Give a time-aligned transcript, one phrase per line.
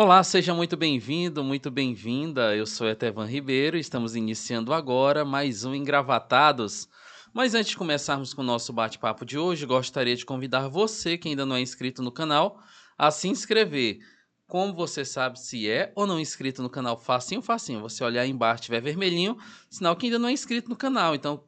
[0.00, 2.54] Olá, seja muito bem-vindo, muito bem-vinda.
[2.54, 6.88] Eu sou Etevan Ribeiro e estamos iniciando agora mais um Engravatados.
[7.34, 11.28] Mas antes de começarmos com o nosso bate-papo de hoje, gostaria de convidar você que
[11.28, 12.62] ainda não é inscrito no canal
[12.96, 13.98] a se inscrever.
[14.46, 16.96] Como você sabe se é ou não inscrito no canal?
[16.96, 17.80] Facinho, facinho.
[17.80, 19.36] Você olhar embaixo, tiver vermelhinho,
[19.68, 21.12] sinal que ainda não é inscrito no canal.
[21.16, 21.42] Então,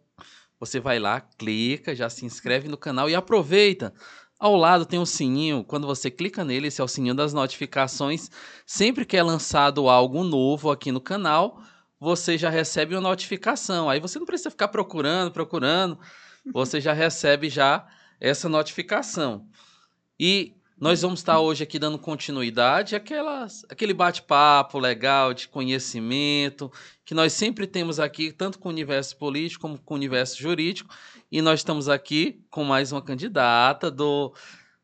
[0.58, 3.94] você vai lá, clica, já se inscreve no canal e aproveita.
[4.40, 8.30] Ao lado tem um sininho, quando você clica nele, esse é o sininho das notificações.
[8.64, 11.60] Sempre que é lançado algo novo aqui no canal,
[12.00, 13.90] você já recebe uma notificação.
[13.90, 15.98] Aí você não precisa ficar procurando, procurando.
[16.54, 17.86] Você já recebe já
[18.18, 19.46] essa notificação.
[20.18, 26.72] E nós vamos estar hoje aqui dando continuidade àquelas, àquele bate-papo legal de conhecimento
[27.04, 30.88] que nós sempre temos aqui, tanto com o universo político como com o universo jurídico.
[31.30, 34.34] E nós estamos aqui com mais uma candidata do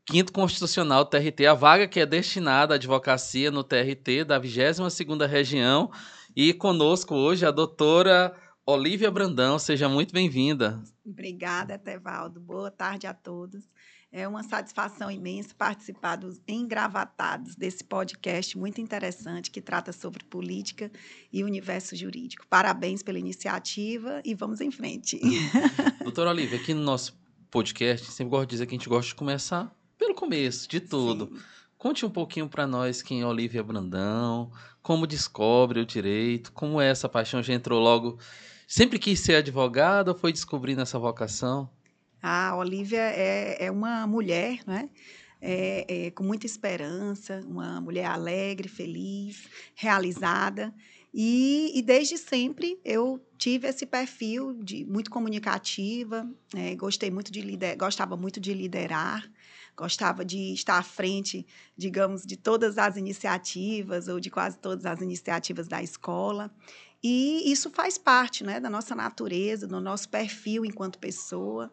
[0.05, 5.27] Quinto Constitucional do TRT, a vaga que é destinada à advocacia no TRT da 22ª
[5.27, 5.91] Região.
[6.36, 8.33] E conosco hoje a doutora
[8.64, 9.58] Olívia Brandão.
[9.58, 10.80] Seja muito bem-vinda.
[11.05, 12.39] Obrigada, Tevaldo.
[12.39, 13.69] Boa tarde a todos.
[14.17, 20.91] É uma satisfação imensa participar dos engravatados desse podcast muito interessante que trata sobre política
[21.31, 22.47] e universo jurídico.
[22.48, 25.20] Parabéns pela iniciativa e vamos em frente.
[26.03, 27.14] Doutora Olivia, aqui no nosso
[27.50, 31.27] podcast, sempre gosto de dizer que a gente gosta de começar pelo começo de tudo.
[31.27, 31.42] Sim.
[31.77, 36.89] Conte um pouquinho para nós quem é Olivia Brandão, como descobre o direito, como é
[36.89, 38.19] essa paixão, já entrou logo,
[38.67, 41.69] sempre quis ser advogada ou foi descobrindo essa vocação?
[42.22, 44.91] A Olivia é, é uma mulher, né?
[45.41, 50.75] É, é, com muita esperança, uma mulher alegre, feliz, realizada.
[51.12, 57.41] E, e, desde sempre eu tive esse perfil de muito comunicativa, é, gostei muito de
[57.41, 59.30] lider, gostava muito de liderar,
[59.77, 61.46] gostava de estar à frente,
[61.77, 66.51] digamos, de todas as iniciativas ou de quase todas as iniciativas da escola.
[67.02, 71.73] E isso faz parte né, da nossa natureza, do nosso perfil enquanto pessoa.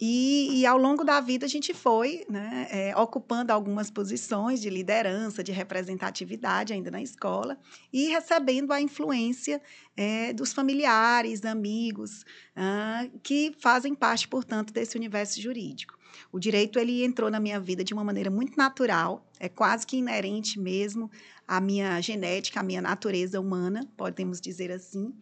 [0.00, 4.70] E, e, ao longo da vida a gente foi né, é, ocupando algumas posições de
[4.70, 7.58] liderança, de representatividade ainda na escola
[7.92, 9.60] e recebendo a influência
[9.96, 15.98] é, dos familiares, amigos, ah, que fazem parte, portanto, desse universo jurídico.
[16.30, 19.96] O direito ele entrou na minha vida de uma maneira muito natural, é quase que
[19.96, 21.10] inerente mesmo
[21.46, 25.12] à minha genética, à minha natureza humana, podemos dizer assim.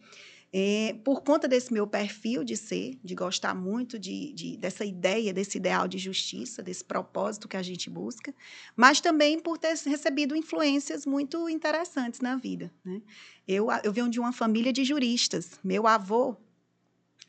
[0.59, 5.31] É, por conta desse meu perfil de ser, de gostar muito de, de, dessa ideia,
[5.31, 8.33] desse ideal de justiça, desse propósito que a gente busca,
[8.75, 12.73] mas também por ter recebido influências muito interessantes na vida.
[12.83, 13.03] Né?
[13.47, 15.59] Eu, eu venho de uma família de juristas.
[15.63, 16.35] Meu avô,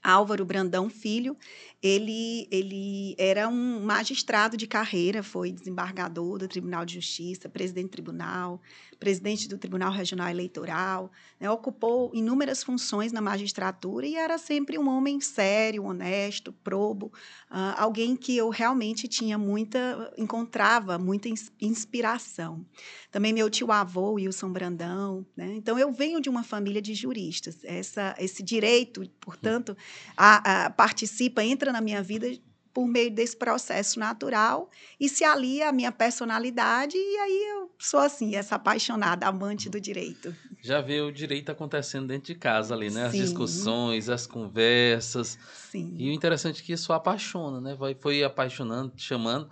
[0.03, 1.37] Álvaro Brandão Filho,
[1.83, 7.91] ele, ele era um magistrado de carreira, foi desembargador do Tribunal de Justiça, presidente do
[7.91, 8.59] tribunal,
[8.99, 14.89] presidente do Tribunal Regional Eleitoral, né, ocupou inúmeras funções na magistratura e era sempre um
[14.89, 17.07] homem sério, honesto, probo,
[17.51, 21.29] uh, alguém que eu realmente tinha muita, encontrava muita
[21.61, 22.65] inspiração.
[23.11, 25.55] Também meu tio avô, Wilson Brandão, né?
[25.55, 27.59] então eu venho de uma família de juristas.
[27.65, 29.77] Essa, esse direito, portanto,
[30.17, 32.29] a, a, participa, entra na minha vida
[32.79, 37.99] por meio desse processo natural e se alia à minha personalidade e aí eu sou
[37.99, 40.33] assim, essa apaixonada, amante do direito.
[40.63, 43.07] Já vê o direito acontecendo dentro de casa ali, né?
[43.07, 43.23] As Sim.
[43.23, 45.37] discussões, as conversas.
[45.73, 45.93] Sim.
[45.99, 47.75] E o interessante é que isso apaixona, né?
[47.75, 49.51] Vai, foi apaixonando, chamando.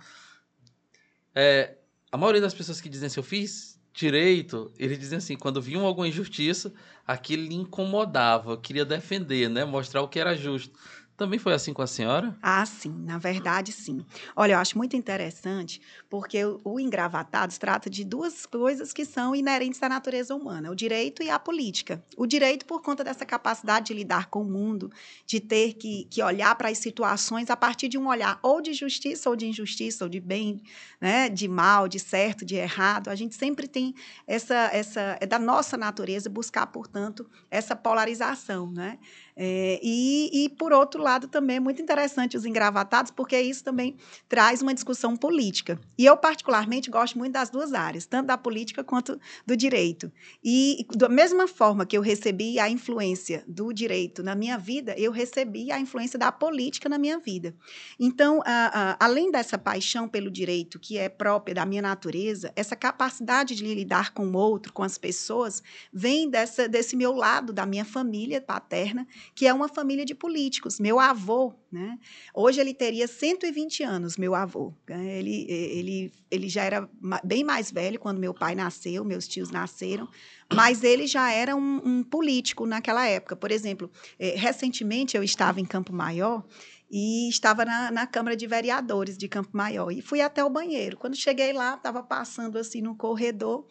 [1.35, 1.75] É,
[2.09, 5.85] a maioria das pessoas que dizem assim, eu fiz direito, eles dizem assim, quando viam
[5.85, 6.71] alguma injustiça,
[7.05, 9.65] aquilo lhe incomodava, queria defender, né?
[9.65, 10.79] Mostrar o que era justo.
[11.17, 12.37] Também foi assim com a senhora?
[12.39, 14.05] Ah, sim, na verdade, sim.
[14.35, 19.35] Olha, eu acho muito interessante, porque o, o Engravatados trata de duas coisas que são
[19.35, 22.05] inerentes à natureza humana: o direito e a política.
[22.15, 24.89] O direito, por conta dessa capacidade de lidar com o mundo,
[25.25, 28.71] de ter que, que olhar para as situações a partir de um olhar ou de
[28.73, 30.61] justiça ou de injustiça, ou de bem,
[31.01, 33.09] né, de mal, de certo, de errado.
[33.09, 33.95] A gente sempre tem
[34.27, 38.99] essa, essa é da nossa natureza buscar, portanto, essa polarização, né?
[39.39, 43.95] É, e, e, por outro lado, também é muito interessante os engravatados, porque isso também
[44.27, 45.79] traz uma discussão política.
[45.95, 50.11] E eu, particularmente, gosto muito das duas áreas, tanto da política quanto do direito.
[50.43, 55.11] E, da mesma forma que eu recebi a influência do direito na minha vida, eu
[55.11, 57.55] recebi a influência da política na minha vida.
[57.99, 62.75] Então, a, a, além dessa paixão pelo direito, que é própria da minha natureza, essa
[62.75, 65.61] capacidade de lidar com o outro, com as pessoas,
[65.93, 70.79] vem dessa, desse meu lado, da minha família paterna, que é uma família de políticos.
[70.79, 71.97] Meu avô, né?
[72.33, 74.73] Hoje ele teria 120 anos, meu avô.
[74.87, 75.19] Né?
[75.19, 76.89] Ele, ele, ele já era
[77.23, 80.07] bem mais velho quando meu pai nasceu, meus tios nasceram,
[80.53, 83.35] mas ele já era um, um político naquela época.
[83.35, 86.43] Por exemplo, eh, recentemente eu estava em Campo Maior
[86.89, 89.91] e estava na, na, Câmara de Vereadores de Campo Maior.
[89.91, 90.97] E fui até o banheiro.
[90.97, 93.65] Quando cheguei lá, estava passando assim no corredor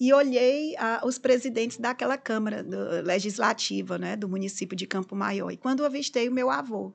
[0.00, 5.50] e olhei ah, os presidentes daquela Câmara do, Legislativa né, do município de Campo Maior.
[5.50, 6.94] E quando avistei o meu avô.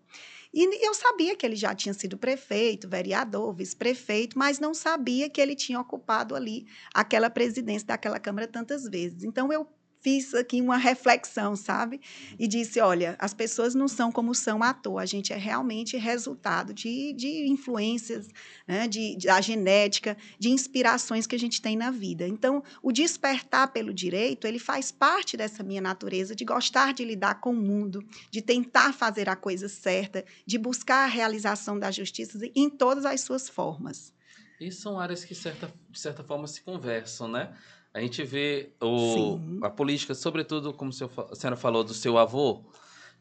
[0.53, 5.39] E eu sabia que ele já tinha sido prefeito, vereador, vice-prefeito, mas não sabia que
[5.39, 9.23] ele tinha ocupado ali aquela presidência daquela Câmara tantas vezes.
[9.23, 9.67] Então, eu
[10.07, 11.99] fiz aqui uma reflexão, sabe?
[12.39, 15.97] E disse: olha, as pessoas não são como são à toa, a gente é realmente
[15.97, 18.29] resultado de, de influências,
[18.65, 18.87] né?
[18.87, 22.25] de, de, da genética, de inspirações que a gente tem na vida.
[22.25, 27.41] Então, o despertar pelo direito, ele faz parte dessa minha natureza de gostar de lidar
[27.41, 28.01] com o mundo,
[28.31, 33.19] de tentar fazer a coisa certa, de buscar a realização da justiça em todas as
[33.19, 34.13] suas formas.
[34.57, 37.53] E são áreas que, certa, de certa forma, se conversam, né?
[37.97, 42.63] A gente vê o, a política, sobretudo, como a senhora falou, do seu avô,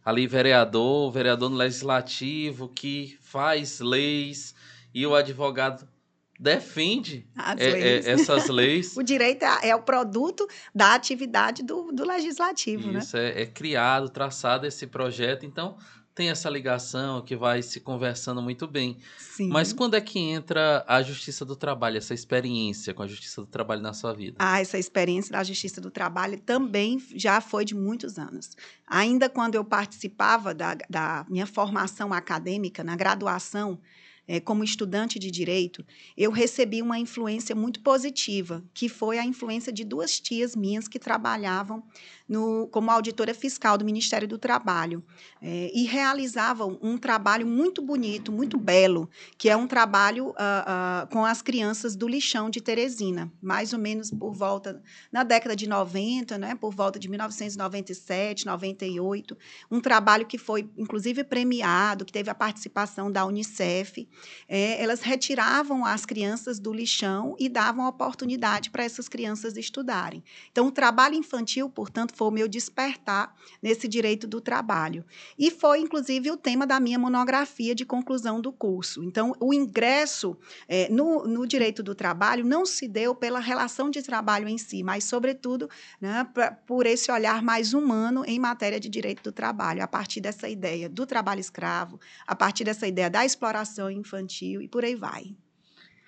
[0.05, 4.55] ali vereador, vereador no legislativo, que faz leis,
[4.93, 5.88] e o advogado
[6.38, 7.26] defende
[7.56, 8.94] é, é, essas leis.
[8.99, 12.99] o direito é, é, o produto da atividade do, do legislativo, né?
[12.99, 13.31] Isso, né?
[13.31, 15.46] é, é criado, traçado esse projeto.
[15.46, 15.78] Então,
[16.16, 18.96] tem essa ligação que vai se conversando muito bem.
[19.18, 19.48] Sim.
[19.48, 23.46] Mas quando é que entra a Justiça do Trabalho, essa experiência com a Justiça do
[23.46, 24.36] Trabalho na sua vida?
[24.38, 28.56] Ah, essa experiência da Justiça do Trabalho também já foi de muitos anos.
[28.86, 33.78] Ainda quando eu participava da, da minha formação acadêmica, na graduação,
[34.28, 35.84] é, como estudante de direito,
[36.16, 40.98] eu recebi uma influência muito positiva, que foi a influência de duas tias minhas que
[40.98, 41.82] trabalhavam
[42.28, 45.05] no, como auditora fiscal do Ministério do Trabalho
[45.40, 49.08] é, e realizavam um trabalho muito bonito, muito belo,
[49.38, 53.78] que é um trabalho uh, uh, com as crianças do lixão de Teresina, mais ou
[53.78, 54.82] menos por volta,
[55.12, 59.37] na década de 90, né, por volta de 1997, 98,
[59.70, 64.08] um trabalho que foi, inclusive, premiado, que teve a participação da Unicef.
[64.49, 70.25] É, elas retiravam as crianças do lixão e davam oportunidade para essas crianças estudarem.
[70.50, 75.04] Então, o trabalho infantil, portanto, foi meu despertar nesse direito do trabalho.
[75.38, 79.04] E foi, inclusive, o tema da minha monografia de conclusão do curso.
[79.04, 80.36] Então, o ingresso
[80.66, 84.82] é, no, no direito do trabalho não se deu pela relação de trabalho em si,
[84.82, 85.68] mas, sobretudo,
[86.00, 90.20] né, pra, por esse olhar mais humano em matéria de direito do trabalho, a partir
[90.20, 94.94] dessa ideia do trabalho escravo, a partir dessa ideia da exploração infantil e por aí
[94.94, 95.36] vai.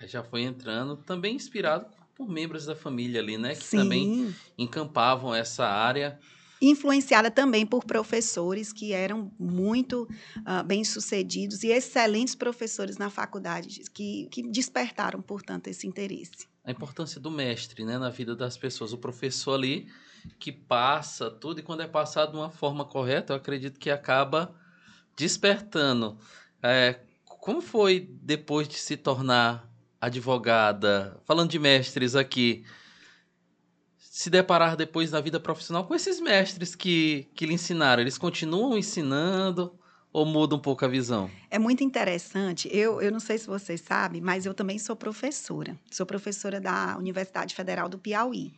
[0.01, 3.55] Já foi entrando, também inspirado por membros da família ali, né?
[3.55, 3.77] Que Sim.
[3.77, 6.19] também encampavam essa área.
[6.61, 10.03] Influenciada também por professores que eram muito
[10.39, 16.49] uh, bem-sucedidos e excelentes professores na faculdade, que, que despertaram, portanto, esse interesse.
[16.65, 18.91] A importância do mestre né, na vida das pessoas.
[18.91, 19.87] O professor ali
[20.37, 24.53] que passa tudo, e quando é passado de uma forma correta, eu acredito que acaba
[25.15, 26.17] despertando.
[26.61, 29.68] É, como foi depois de se tornar
[29.99, 32.63] advogada, falando de mestres aqui,
[33.97, 38.01] se deparar depois na vida profissional com esses mestres que, que lhe ensinaram?
[38.01, 39.77] Eles continuam ensinando
[40.11, 41.29] ou muda um pouco a visão?
[41.49, 42.69] É muito interessante.
[42.71, 45.77] Eu, eu não sei se vocês sabem, mas eu também sou professora.
[45.91, 48.53] Sou professora da Universidade Federal do Piauí.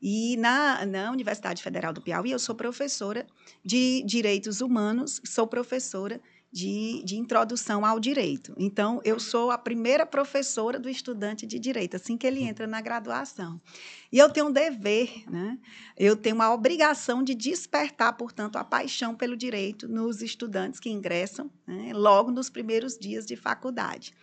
[0.00, 3.26] E na, na Universidade Federal do Piauí, eu sou professora
[3.64, 6.20] de Direitos Humanos, sou professora de,
[6.56, 8.54] de introdução ao direito.
[8.56, 12.46] Então, eu sou a primeira professora do estudante de direito, assim que ele hum.
[12.46, 13.60] entra na graduação.
[14.10, 15.58] E eu tenho um dever, né?
[15.98, 21.50] eu tenho uma obrigação de despertar, portanto, a paixão pelo direito nos estudantes que ingressam
[21.66, 21.92] né?
[21.92, 24.14] logo nos primeiros dias de faculdade.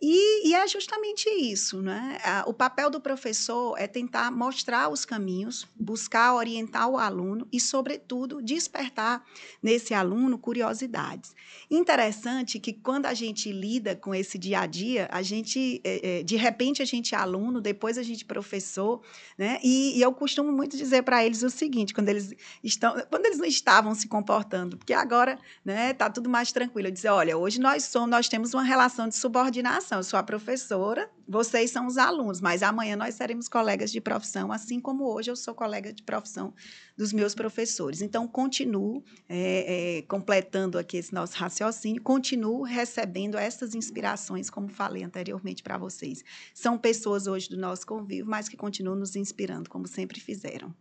[0.00, 2.18] E, e, é justamente isso, né?
[2.46, 8.42] O papel do professor é tentar mostrar os caminhos, buscar orientar o aluno e, sobretudo,
[8.42, 9.24] despertar
[9.62, 11.34] nesse aluno curiosidades.
[11.70, 16.22] Interessante que quando a gente lida com esse dia a dia, a gente, é, é,
[16.22, 19.00] de repente, a gente é aluno, depois a gente é professor,
[19.38, 19.58] né?
[19.64, 23.38] E, e eu costumo muito dizer para eles o seguinte, quando eles estão, quando eles
[23.38, 25.94] não estavam se comportando, porque agora, né?
[25.94, 26.88] Tá tudo mais tranquilo.
[26.88, 30.22] Eu dizer, olha, hoje nós somos, nós temos uma relação de subordinação eu sou a
[30.22, 35.30] professora, vocês são os alunos, mas amanhã nós seremos colegas de profissão, assim como hoje
[35.30, 36.52] eu sou colega de profissão
[36.96, 38.02] dos meus professores.
[38.02, 45.04] Então, continuo é, é, completando aqui esse nosso raciocínio, continuo recebendo essas inspirações, como falei
[45.04, 46.24] anteriormente para vocês.
[46.52, 50.74] São pessoas hoje do nosso convívio, mas que continuam nos inspirando, como sempre fizeram.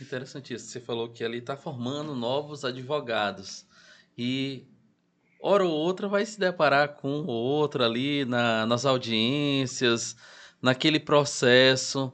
[0.00, 0.66] Interessante isso.
[0.66, 3.66] Você falou que ali está formando novos advogados.
[4.16, 4.66] E
[5.40, 10.16] hora ou outra vai se deparar com ou outro ali na, nas audiências,
[10.60, 12.12] naquele processo.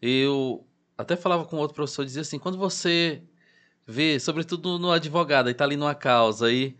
[0.00, 3.22] Eu até falava com outro professor, dizia assim, quando você
[3.86, 6.76] vê, sobretudo no advogado, aí tá ali numa causa, aí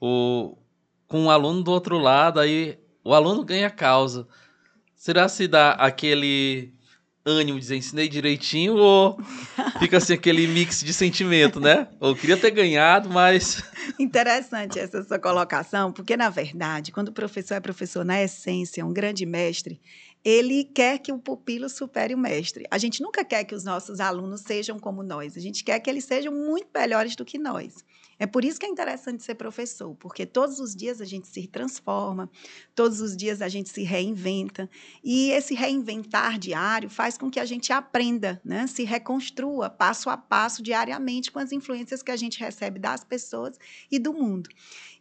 [0.00, 0.56] o,
[1.08, 4.26] com um aluno do outro lado, aí o aluno ganha a causa.
[4.94, 6.74] Será se dá aquele
[7.24, 9.18] ânimo de dizer ensinei direitinho ou
[9.78, 11.88] fica assim aquele mix de sentimento, né?
[12.00, 13.62] Eu queria ter ganhado, mas.
[13.98, 18.92] Interessante essa sua colocação, porque na verdade, quando o professor é professor na essência, um
[18.92, 19.80] grande mestre,
[20.24, 22.64] ele quer que o pupilo supere o mestre.
[22.70, 25.90] A gente nunca quer que os nossos alunos sejam como nós, a gente quer que
[25.90, 27.84] eles sejam muito melhores do que nós.
[28.22, 31.44] É por isso que é interessante ser professor, porque todos os dias a gente se
[31.48, 32.30] transforma,
[32.72, 34.70] todos os dias a gente se reinventa,
[35.02, 38.68] e esse reinventar diário faz com que a gente aprenda, né?
[38.68, 43.58] se reconstrua passo a passo diariamente com as influências que a gente recebe das pessoas
[43.90, 44.48] e do mundo.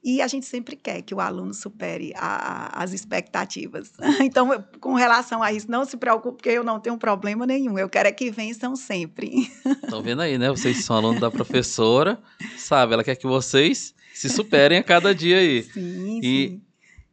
[0.04, 3.92] E a gente sempre quer que o aluno supere a, as expectativas.
[4.22, 7.78] Então, com relação a isso, não se preocupe, porque eu não tenho problema nenhum.
[7.78, 9.52] Eu quero é que vençam sempre.
[9.84, 10.50] Estão vendo aí, né?
[10.50, 12.20] Vocês são alunos da professora,
[12.58, 12.94] sabe?
[12.94, 15.64] Ela quer que vocês se superem a cada dia aí.
[15.74, 16.62] Sim, e sim.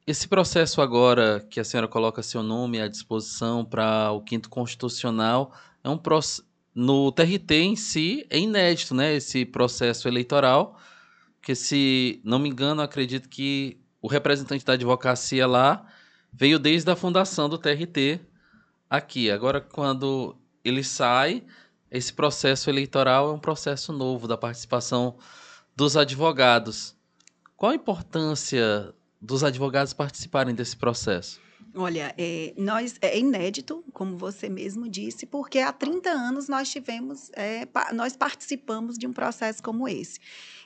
[0.07, 5.53] esse processo agora que a senhora coloca seu nome à disposição para o quinto constitucional
[5.83, 9.17] é um processo no TRT em si é inédito, né?
[9.17, 10.79] Esse processo eleitoral
[11.49, 15.87] porque se não me engano, acredito que o representante da advocacia lá
[16.31, 18.21] veio desde a fundação do TRT
[18.91, 19.31] aqui.
[19.31, 21.43] Agora, quando ele sai,
[21.91, 25.17] esse processo eleitoral é um processo novo da participação
[25.75, 26.95] dos advogados.
[27.57, 31.41] Qual a importância dos advogados participarem desse processo?
[31.75, 37.31] Olha, é, nós, é inédito, como você mesmo disse, porque há 30 anos nós tivemos,
[37.33, 40.19] é, pa, nós participamos de um processo como esse.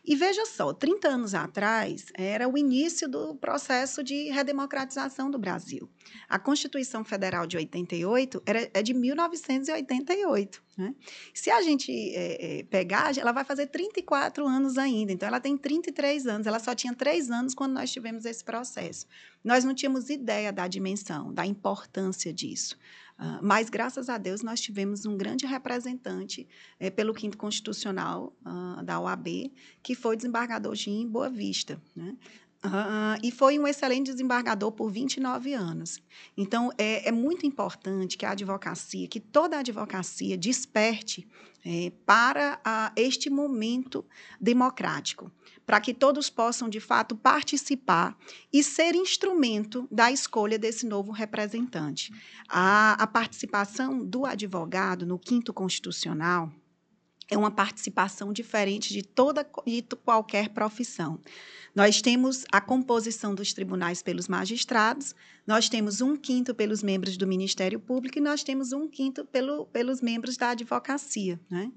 [0.05, 5.89] E veja só, 30 anos atrás era o início do processo de redemocratização do Brasil.
[6.29, 10.61] A Constituição Federal de 88 era, é de 1988.
[10.77, 10.93] Né?
[11.33, 15.57] Se a gente é, é, pegar, ela vai fazer 34 anos ainda, então ela tem
[15.57, 19.07] 33 anos, ela só tinha 3 anos quando nós tivemos esse processo.
[19.45, 22.77] Nós não tínhamos ideia da dimensão, da importância disso.
[23.19, 26.49] Uh, mas, graças a Deus, nós tivemos um grande representante
[26.81, 29.53] é, pelo Quinto Constitucional uh, da OAB,
[29.83, 31.81] que foi o desembargador Jim Boa Vista.
[31.95, 32.17] Né?
[32.65, 36.01] Uh, e foi um excelente desembargador por 29 anos.
[36.37, 41.29] Então, é, é muito importante que a advocacia, que toda a advocacia desperte
[41.65, 42.61] é, para
[42.97, 44.05] este momento
[44.41, 45.31] democrático
[45.67, 48.17] para que todos possam, de fato, participar
[48.53, 52.13] e ser instrumento da escolha desse novo representante.
[52.49, 56.53] A, a participação do advogado no quinto constitucional
[57.31, 61.19] é uma participação diferente de toda e qualquer profissão.
[61.75, 65.15] Nós temos a composição dos tribunais pelos magistrados,
[65.47, 69.67] nós temos um quinto pelos membros do Ministério Público e nós temos um quinto pelo,
[69.67, 71.41] pelos membros da advocacia.
[71.51, 71.71] Né?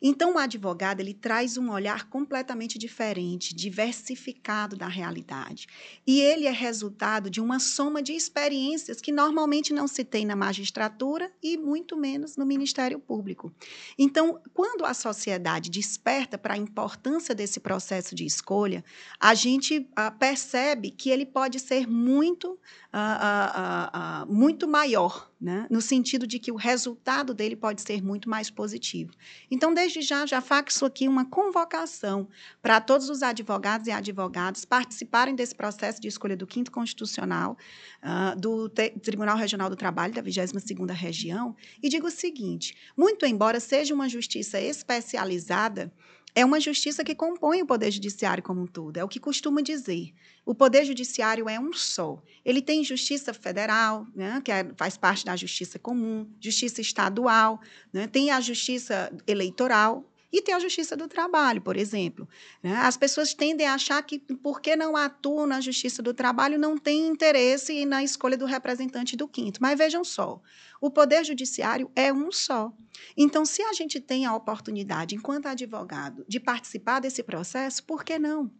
[0.00, 5.66] Então, o advogado ele traz um olhar completamente diferente, diversificado da realidade.
[6.06, 10.36] E ele é resultado de uma soma de experiências que normalmente não se tem na
[10.36, 13.52] magistratura e muito menos no Ministério Público.
[13.98, 18.84] Então, quando a sociedade desperta para a importância desse processo de escolha,
[19.18, 22.58] a gente uh, percebe que ele pode ser muito,
[23.06, 25.66] uh, uh, muito maior né?
[25.70, 29.12] no sentido de que o resultado dele pode ser muito mais positivo.
[29.50, 32.28] Então, desde já, já faço aqui uma convocação
[32.62, 37.56] para todos os advogados e advogadas participarem desse processo de escolha do quinto constitucional
[38.02, 43.60] uh, do Tribunal Regional do Trabalho da 22ª Região e digo o seguinte, muito embora
[43.60, 45.92] seja uma justiça especializada,
[46.36, 48.98] é uma justiça que compõe o Poder Judiciário como um todo.
[48.98, 50.12] É o que costuma dizer.
[50.44, 52.22] O Poder Judiciário é um só.
[52.44, 57.58] Ele tem justiça federal, né, que é, faz parte da justiça comum, justiça estadual,
[57.90, 60.04] né, tem a justiça eleitoral,
[60.36, 62.28] e tem a justiça do trabalho, por exemplo.
[62.62, 62.76] Né?
[62.76, 67.06] As pessoas tendem a achar que, porque não atuam na justiça do trabalho, não tem
[67.06, 69.62] interesse na escolha do representante do quinto.
[69.62, 70.38] Mas vejam só,
[70.78, 72.70] o Poder Judiciário é um só.
[73.16, 78.18] Então, se a gente tem a oportunidade, enquanto advogado, de participar desse processo, por que
[78.18, 78.50] não?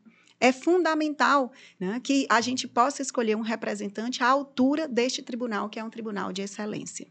[0.40, 5.78] É fundamental né, que a gente possa escolher um representante à altura deste tribunal, que
[5.78, 7.06] é um tribunal de excelência.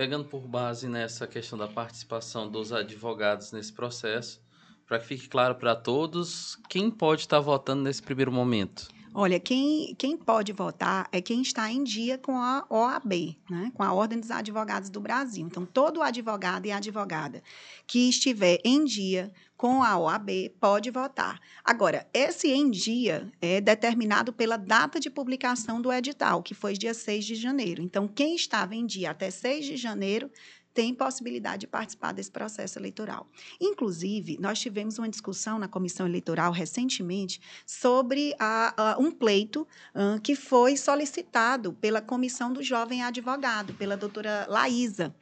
[0.00, 4.40] Pegando por base nessa questão da participação dos advogados nesse processo,
[4.86, 8.88] para que fique claro para todos, quem pode estar votando nesse primeiro momento?
[9.12, 13.72] Olha, quem, quem pode votar é quem está em dia com a OAB, né?
[13.74, 15.44] com a Ordem dos Advogados do Brasil.
[15.44, 17.42] Então, todo advogado e advogada
[17.88, 21.40] que estiver em dia com a OAB pode votar.
[21.64, 26.94] Agora, esse em dia é determinado pela data de publicação do edital, que foi dia
[26.94, 27.82] 6 de janeiro.
[27.82, 30.30] Então, quem estava em dia até 6 de janeiro
[30.72, 33.26] tem possibilidade de participar desse processo eleitoral.
[33.60, 40.20] Inclusive, nós tivemos uma discussão na comissão eleitoral recentemente sobre a, a, um pleito uh,
[40.20, 45.14] que foi solicitado pela comissão do jovem advogado, pela doutora Laísa.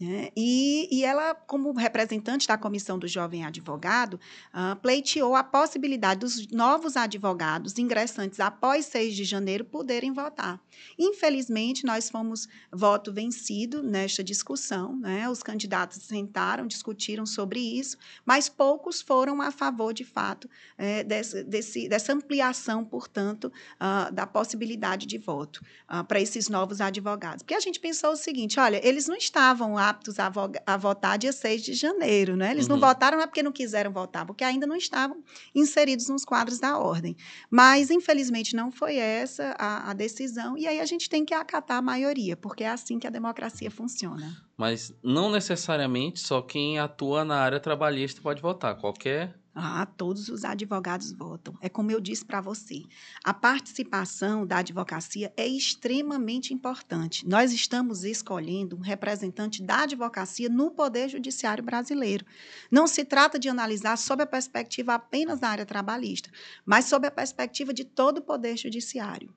[0.00, 0.30] Né?
[0.36, 4.14] E, e, ela, como representante da comissão do jovem advogado,
[4.54, 10.60] uh, pleiteou a possibilidade dos novos advogados ingressantes após 6 de janeiro poderem votar.
[10.98, 15.28] Infelizmente, nós fomos voto vencido nesta discussão né?
[15.28, 17.96] Os candidatos sentaram, discutiram sobre isso,
[18.26, 24.26] mas poucos foram a favor, de fato, é, desse, desse, dessa ampliação, portanto, uh, da
[24.26, 27.42] possibilidade de voto uh, para esses novos advogados.
[27.42, 30.30] Porque a gente pensou o seguinte: olha, eles não estavam aptos a,
[30.66, 32.50] a votar dia 6 de janeiro, né?
[32.50, 32.74] Eles uhum.
[32.76, 35.22] não votaram não é porque não quiseram votar, porque ainda não estavam
[35.54, 37.16] inseridos nos quadros da ordem.
[37.50, 41.78] Mas, infelizmente, não foi essa a, a decisão, e aí a gente tem que acatar
[41.78, 44.44] a maioria, porque é assim que a democracia funciona.
[44.56, 48.76] Mas não necessariamente só quem atua na área trabalhista pode votar.
[48.76, 49.34] Qualquer.
[49.56, 51.56] Ah, todos os advogados votam.
[51.60, 52.82] É como eu disse para você.
[53.22, 57.26] A participação da advocacia é extremamente importante.
[57.26, 62.26] Nós estamos escolhendo um representante da advocacia no Poder Judiciário brasileiro.
[62.68, 66.30] Não se trata de analisar sob a perspectiva apenas da área trabalhista,
[66.66, 69.32] mas sob a perspectiva de todo o Poder Judiciário.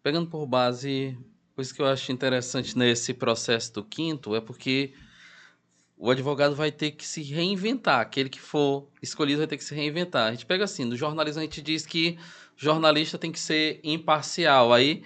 [0.00, 1.18] Pegando por base
[1.58, 4.92] coisa que eu acho interessante nesse processo do quinto é porque
[5.96, 7.98] o advogado vai ter que se reinventar.
[7.98, 10.28] Aquele que for escolhido vai ter que se reinventar.
[10.28, 12.16] A gente pega assim, no jornalismo a gente diz que
[12.56, 14.72] jornalista tem que ser imparcial.
[14.72, 15.02] Aí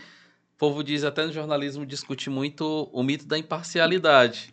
[0.54, 4.52] o povo diz, até no jornalismo discute muito o mito da imparcialidade.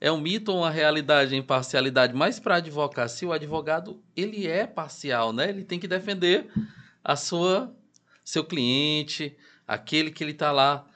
[0.00, 2.14] É um mito ou uma realidade a imparcialidade?
[2.14, 5.48] Mas para advocacia, o advogado ele é parcial, né?
[5.48, 6.46] Ele tem que defender
[7.02, 7.74] a sua
[8.24, 9.36] seu cliente,
[9.66, 10.86] aquele que ele está lá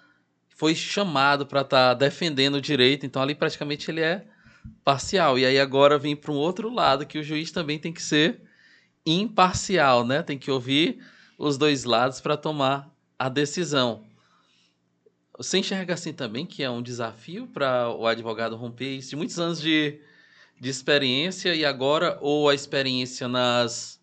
[0.55, 4.25] foi chamado para estar tá defendendo o direito, então ali praticamente ele é
[4.85, 5.38] parcial.
[5.38, 8.40] E aí agora vem para um outro lado que o juiz também tem que ser
[9.05, 10.23] imparcial, né?
[10.23, 10.99] Tem que ouvir
[11.37, 14.05] os dois lados para tomar a decisão.
[15.37, 19.38] Você enxerga assim também que é um desafio para o advogado romper isso de muitos
[19.38, 20.01] anos de,
[20.61, 24.01] de experiência e agora ou a experiência nas,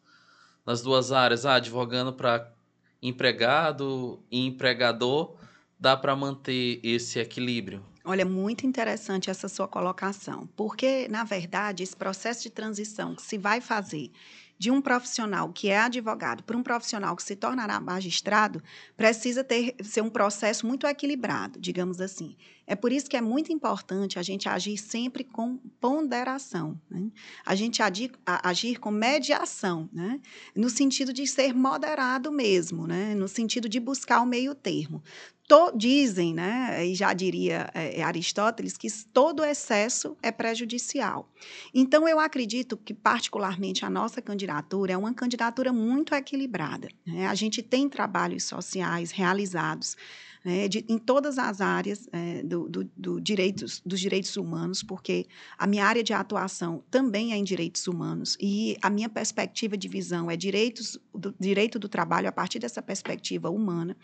[0.66, 2.52] nas duas áreas, ah, advogando para
[3.02, 5.36] empregado e empregador,
[5.82, 7.84] dá para manter esse equilíbrio?
[8.06, 13.38] Olha, muito interessante essa sua colocação, porque, na verdade, esse processo de transição que se
[13.38, 14.12] vai fazer
[14.62, 18.62] de um profissional que é advogado para um profissional que se tornará magistrado,
[18.96, 22.36] precisa ter, ser um processo muito equilibrado, digamos assim.
[22.68, 27.10] É por isso que é muito importante a gente agir sempre com ponderação, né?
[27.44, 30.22] a gente agir, a, agir com mediação, né?
[30.56, 33.16] no sentido de ser moderado mesmo, né?
[33.16, 35.02] no sentido de buscar o meio termo
[35.52, 41.30] to, dizem, né, e já diria é, Aristóteles, que todo excesso é prejudicial.
[41.74, 46.88] Então, eu acredito que, particularmente, a nossa candidatura é uma candidatura muito equilibrada.
[47.06, 47.28] Né?
[47.28, 49.98] A gente tem trabalhos sociais realizados.
[50.44, 55.28] Né, de, em todas as áreas é, do, do, do direitos, dos direitos humanos, porque
[55.56, 59.88] a minha área de atuação também é em direitos humanos e a minha perspectiva de
[59.88, 63.96] visão é direitos do, direito do trabalho a partir dessa perspectiva humana.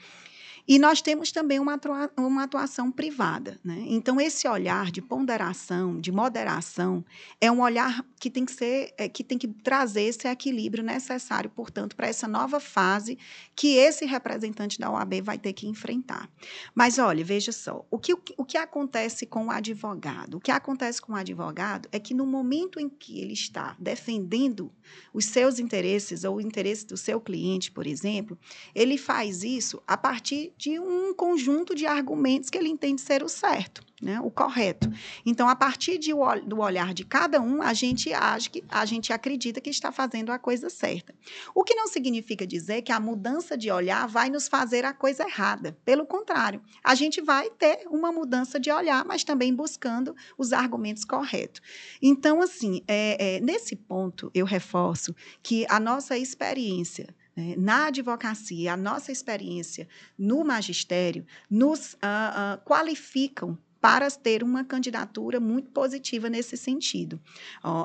[0.68, 3.58] E nós temos também uma, atua uma atuação privada.
[3.64, 3.86] Né?
[3.88, 7.06] Então, esse olhar de ponderação, de moderação,
[7.40, 11.50] é um olhar que tem que ser, é, que tem que trazer esse equilíbrio necessário,
[11.50, 13.18] portanto, para essa nova fase
[13.56, 16.30] que esse representante da OAB vai ter que enfrentar.
[16.76, 20.38] Mas, olha, veja só, o que, o que acontece com o advogado?
[20.38, 24.72] O que acontece com o advogado é que no momento em que ele está defendendo
[25.14, 28.38] os seus interesses ou o interesse do seu cliente, por exemplo,
[28.74, 33.30] ele faz isso a partir de um conjunto de argumentos que ele entende ser o
[33.30, 34.92] certo, né, o correto.
[35.26, 36.12] Então, a partir de,
[36.46, 40.32] do olhar de cada um, a gente age que a gente acredita que está fazendo
[40.32, 41.16] a coisa certa.
[41.56, 45.24] O que não significa dizer que a mudança de olhar vai nos fazer a coisa
[45.24, 45.78] errada.
[45.84, 51.04] Pelo contrário, a gente vai ter uma mudança de olhar, mas também buscando os argumentos
[51.04, 51.62] corretos.
[52.02, 58.74] Então, assim, é, é, nesse ponto, eu reforço que a nossa experiência né, na advocacia,
[58.74, 63.58] a nossa experiência no magistério, nos uh, uh, qualificam
[63.88, 67.22] para ter uma candidatura muito positiva nesse sentido.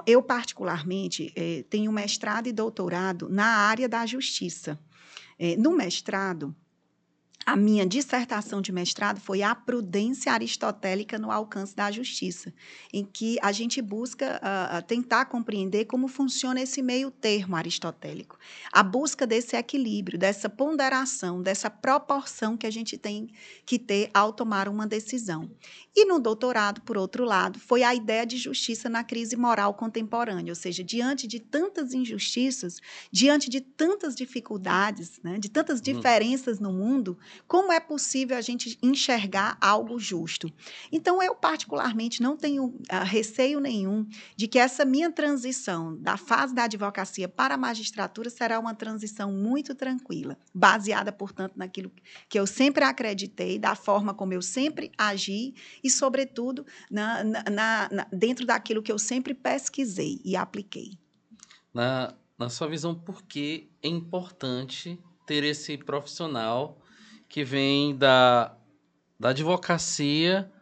[0.04, 4.76] eu, particularmente, eh, tenho mestrado e doutorado na área da justiça.
[5.38, 6.52] É, no mestrado,
[7.44, 12.52] a minha dissertação de mestrado foi a prudência aristotélica no alcance da justiça,
[12.92, 18.38] em que a gente busca uh, tentar compreender como funciona esse meio termo aristotélico,
[18.72, 23.28] a busca desse equilíbrio, dessa ponderação, dessa proporção que a gente tem
[23.66, 25.50] que ter ao tomar uma decisão.
[25.94, 30.50] E no doutorado, por outro lado, foi a ideia de justiça na crise moral contemporânea,
[30.50, 35.82] ou seja, diante de tantas injustiças, diante de tantas dificuldades, né, de tantas hum.
[35.82, 40.52] diferenças no mundo, como é possível a gente enxergar algo justo?
[40.90, 46.54] Então, eu particularmente não tenho uh, receio nenhum de que essa minha transição da fase
[46.54, 51.90] da advocacia para a magistratura será uma transição muito tranquila, baseada, portanto, naquilo
[52.28, 58.06] que eu sempre acreditei, da forma como eu sempre agi e, sobretudo, na, na, na,
[58.12, 60.98] dentro daquilo que eu sempre pesquisei e apliquei.
[61.72, 66.81] Na, na sua visão, por que é importante ter esse profissional
[67.32, 68.54] que vem da,
[69.18, 70.52] da advocacia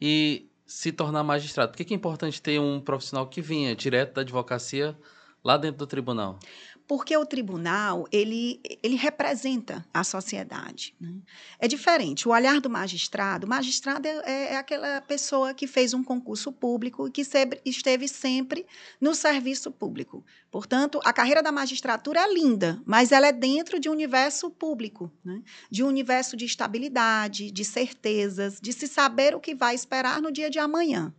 [0.00, 1.72] e se tornar magistrado?
[1.72, 4.96] Por que é importante ter um profissional que vinha direto da advocacia
[5.42, 6.38] lá dentro do tribunal?
[6.86, 10.94] Porque o tribunal ele, ele representa a sociedade.
[11.00, 11.14] Né?
[11.58, 12.28] É diferente.
[12.28, 16.52] O olhar do magistrado, o magistrado é, é, é aquela pessoa que fez um concurso
[16.52, 18.66] público e que sempre, esteve sempre
[19.00, 20.24] no serviço público.
[20.50, 25.10] Portanto, a carreira da magistratura é linda, mas ela é dentro de um universo público,
[25.24, 25.42] né?
[25.70, 30.30] de um universo de estabilidade, de certezas, de se saber o que vai esperar no
[30.30, 31.12] dia de amanhã.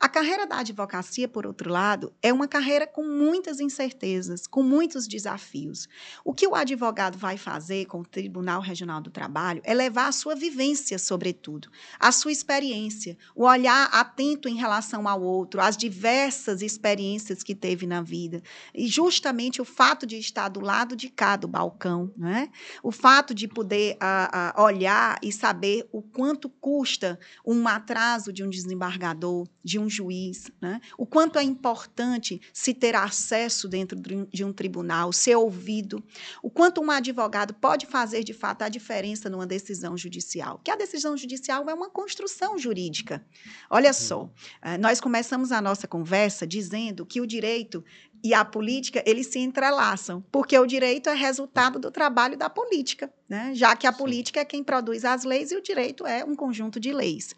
[0.00, 5.08] A carreira da advocacia, por outro lado, é uma carreira com muitas incertezas, com muitos
[5.08, 5.88] desafios.
[6.24, 10.12] O que o advogado vai fazer com o Tribunal Regional do Trabalho é levar a
[10.12, 16.62] sua vivência, sobretudo, a sua experiência, o olhar atento em relação ao outro, as diversas
[16.62, 18.40] experiências que teve na vida.
[18.72, 22.50] E justamente o fato de estar do lado de cá do balcão, né?
[22.84, 28.44] o fato de poder uh, uh, olhar e saber o quanto custa um atraso de
[28.44, 30.80] um desembargador, de um um juiz, né?
[30.98, 33.98] o quanto é importante se ter acesso dentro
[34.30, 36.04] de um tribunal, ser ouvido,
[36.42, 40.60] o quanto um advogado pode fazer de fato a diferença numa decisão judicial.
[40.62, 43.24] Que a decisão judicial é uma construção jurídica.
[43.70, 44.30] Olha só,
[44.62, 47.82] eh, nós começamos a nossa conversa dizendo que o direito
[48.22, 53.12] e a política, eles se entrelaçam, porque o direito é resultado do trabalho da política,
[53.28, 53.52] né?
[53.54, 56.80] já que a política é quem produz as leis e o direito é um conjunto
[56.80, 57.34] de leis.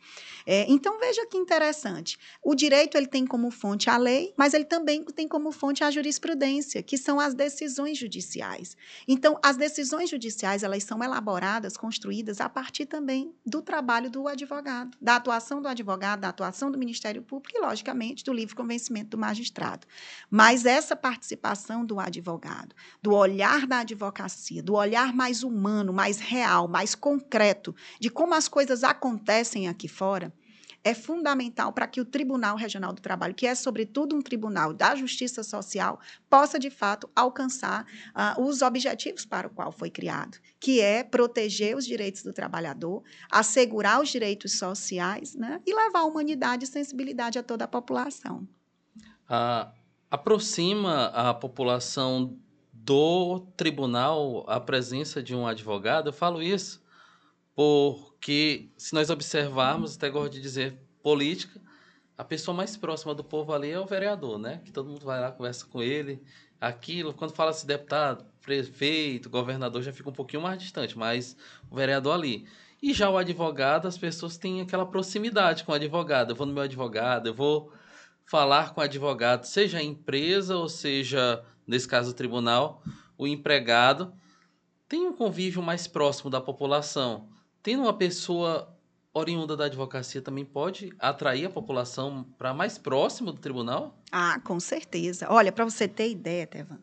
[0.47, 2.19] É, então, veja que interessante.
[2.43, 5.91] O direito ele tem como fonte a lei, mas ele também tem como fonte a
[5.91, 8.77] jurisprudência, que são as decisões judiciais.
[9.07, 14.97] Então, as decisões judiciais, elas são elaboradas, construídas a partir também do trabalho do advogado,
[15.01, 19.19] da atuação do advogado, da atuação do Ministério Público e, logicamente, do livre convencimento do
[19.19, 19.87] magistrado.
[20.31, 26.69] Mas essa participação do advogado, do olhar da advocacia, do olhar mais humano, mais real,
[26.69, 30.33] mais concreto, de como as coisas acontecem aqui fora,
[30.83, 34.95] é fundamental para que o Tribunal Regional do Trabalho, que é sobretudo um tribunal da
[34.95, 40.81] justiça social, possa de fato alcançar uh, os objetivos para o qual foi criado, que
[40.81, 46.69] é proteger os direitos do trabalhador, assegurar os direitos sociais né, e levar humanidade e
[46.69, 48.49] sensibilidade a toda a população.
[49.29, 49.80] Uh,
[50.11, 52.39] aproxima a população
[52.73, 56.09] do tribunal a presença de um advogado?
[56.09, 56.83] Eu falo isso
[57.55, 61.61] porque, se nós observarmos, até gosto de dizer política,
[62.17, 64.61] a pessoa mais próxima do povo ali é o vereador, né?
[64.65, 66.23] Que todo mundo vai lá, conversa com ele,
[66.61, 67.15] aquilo.
[67.15, 71.37] Quando fala-se deputado, prefeito, governador, já fica um pouquinho mais distante, mas
[71.71, 72.47] o vereador ali.
[72.83, 76.31] E já o advogado, as pessoas têm aquela proximidade com o advogado.
[76.31, 77.73] Eu vou no meu advogado, eu vou
[78.31, 82.81] falar com o advogado, seja a empresa ou seja, nesse caso, o tribunal,
[83.19, 84.15] o empregado,
[84.89, 87.29] tem um convívio mais próximo da população.
[87.61, 88.73] Tendo uma pessoa
[89.13, 94.01] oriunda da advocacia também pode atrair a população para mais próximo do tribunal?
[94.13, 95.27] Ah, com certeza.
[95.29, 96.79] Olha, para você ter ideia, Tevan,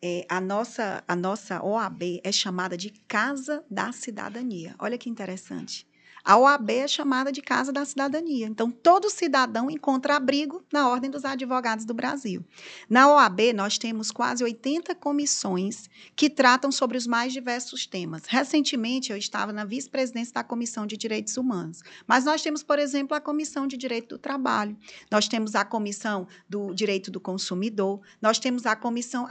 [0.00, 4.74] é, a, nossa, a nossa OAB é chamada de Casa da Cidadania.
[4.78, 5.86] Olha que interessante.
[6.26, 8.48] A OAB é chamada de Casa da Cidadania.
[8.48, 12.44] Então, todo cidadão encontra abrigo na Ordem dos Advogados do Brasil.
[12.90, 18.24] Na OAB, nós temos quase 80 comissões que tratam sobre os mais diversos temas.
[18.26, 21.80] Recentemente, eu estava na vice-presidência da Comissão de Direitos Humanos.
[22.08, 24.76] Mas nós temos, por exemplo, a Comissão de Direito do Trabalho,
[25.08, 29.28] nós temos a Comissão do Direito do Consumidor, nós temos a Comissão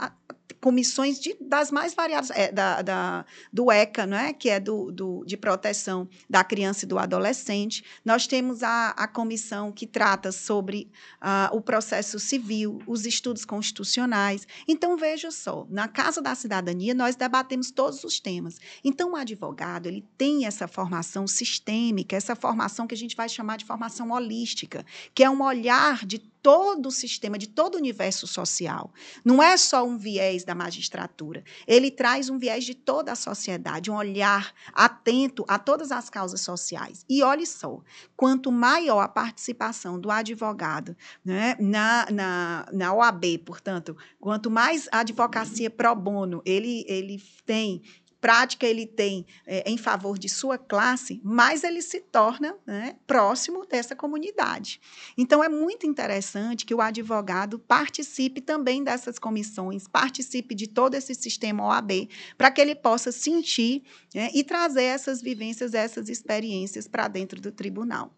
[0.60, 4.32] comissões de, das mais variadas, é, da, da, do ECA, não é?
[4.32, 7.84] que é do, do, de proteção da criança e do adolescente.
[8.04, 10.90] Nós temos a, a comissão que trata sobre
[11.22, 14.46] uh, o processo civil, os estudos constitucionais.
[14.66, 18.58] Então, veja só, na Casa da Cidadania, nós debatemos todos os temas.
[18.84, 23.56] Então, o advogado ele tem essa formação sistêmica, essa formação que a gente vai chamar
[23.56, 28.24] de formação holística, que é um olhar de todo o sistema, de todo o universo
[28.24, 28.92] social.
[29.24, 31.42] Não é só um viés da magistratura.
[31.66, 36.40] Ele traz um viés de toda a sociedade, um olhar atento a todas as causas
[36.40, 37.04] sociais.
[37.08, 37.80] E olhe só,
[38.16, 45.68] quanto maior a participação do advogado né, na, na, na OAB, portanto, quanto mais advocacia
[45.68, 47.82] pro bono ele, ele tem
[48.26, 53.64] prática ele tem é, em favor de sua classe, mais ele se torna né, próximo
[53.64, 54.80] dessa comunidade.
[55.16, 61.14] Então, é muito interessante que o advogado participe também dessas comissões, participe de todo esse
[61.14, 67.06] sistema OAB, para que ele possa sentir né, e trazer essas vivências, essas experiências para
[67.06, 68.12] dentro do tribunal.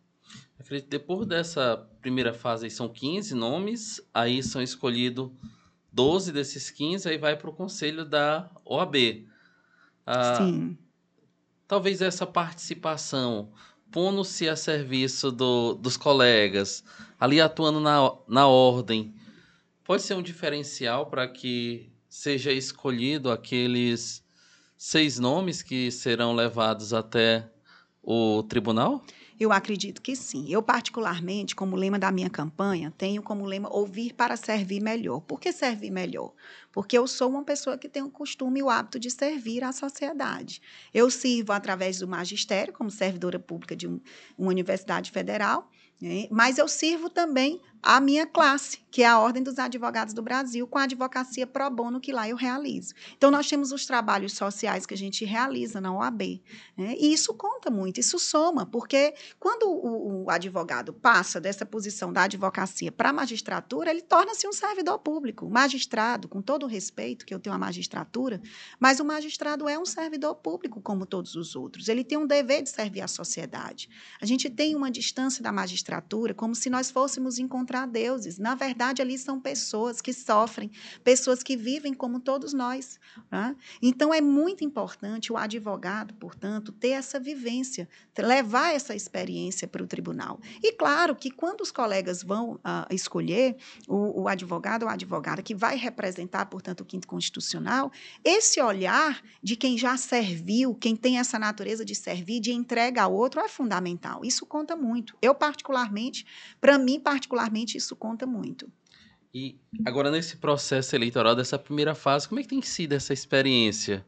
[0.89, 5.31] Depois dessa primeira fase, são 15 nomes, aí são escolhidos
[5.93, 9.29] 12 desses 15, aí vai para o conselho da OAB.
[10.11, 10.79] Ah, Sim.
[11.67, 13.53] Talvez essa participação,
[13.93, 16.83] pondo-se a serviço do, dos colegas,
[17.21, 19.15] ali atuando na, na ordem,
[19.85, 24.25] pode ser um diferencial para que seja escolhido aqueles
[24.79, 27.47] seis nomes que serão levados até
[28.03, 29.05] o tribunal?
[29.39, 30.47] Eu acredito que sim.
[30.49, 35.21] Eu, particularmente, como lema da minha campanha, tenho como lema ouvir para servir melhor.
[35.21, 36.33] Por que servir melhor?
[36.73, 39.73] Porque eu sou uma pessoa que tem o costume e o hábito de servir à
[39.73, 40.61] sociedade.
[40.93, 44.01] Eu sirvo através do magistério, como servidora pública de um,
[44.37, 45.71] uma universidade federal,
[46.01, 46.27] né?
[46.31, 50.67] mas eu sirvo também a minha classe, que é a Ordem dos Advogados do Brasil,
[50.67, 52.95] com a advocacia pro bono que lá eu realizo.
[53.17, 56.43] Então, nós temos os trabalhos sociais que a gente realiza na OAB.
[56.77, 56.97] Né?
[56.99, 62.23] E isso conta muito, isso soma, porque quando o, o advogado passa dessa posição da
[62.23, 67.35] advocacia para a magistratura, ele torna-se um servidor público, magistrado, com todo o respeito que
[67.35, 68.41] eu tenho à magistratura,
[68.81, 71.89] mas o magistrado é um servidor público como todos os outros.
[71.89, 73.89] Ele tem um dever de servir à sociedade.
[74.21, 78.39] A gente tem uma distância da magistratura como se nós fôssemos encontrar encontrar deuses.
[78.39, 80.71] Na verdade, ali são pessoas que sofrem,
[81.05, 82.99] pessoas que vivem como todos nós.
[83.31, 83.55] Né?
[83.83, 89.87] Então, é muito importante o advogado, portanto, ter essa vivência, levar essa experiência para o
[89.87, 90.41] tribunal.
[90.63, 95.43] E claro que quando os colegas vão uh, escolher o, o advogado ou a advogada
[95.43, 97.93] que vai representar, portanto, o quinto constitucional,
[98.25, 103.13] esse olhar de quem já serviu, quem tem essa natureza de servir, de entrega ao
[103.13, 104.25] outro, é fundamental.
[104.25, 105.17] Isso conta muito.
[105.21, 106.25] Eu, particularmente,
[106.61, 108.71] para mim, particularmente, realmente isso conta muito.
[109.35, 114.05] E agora, nesse processo eleitoral dessa primeira fase, como é que tem sido essa experiência?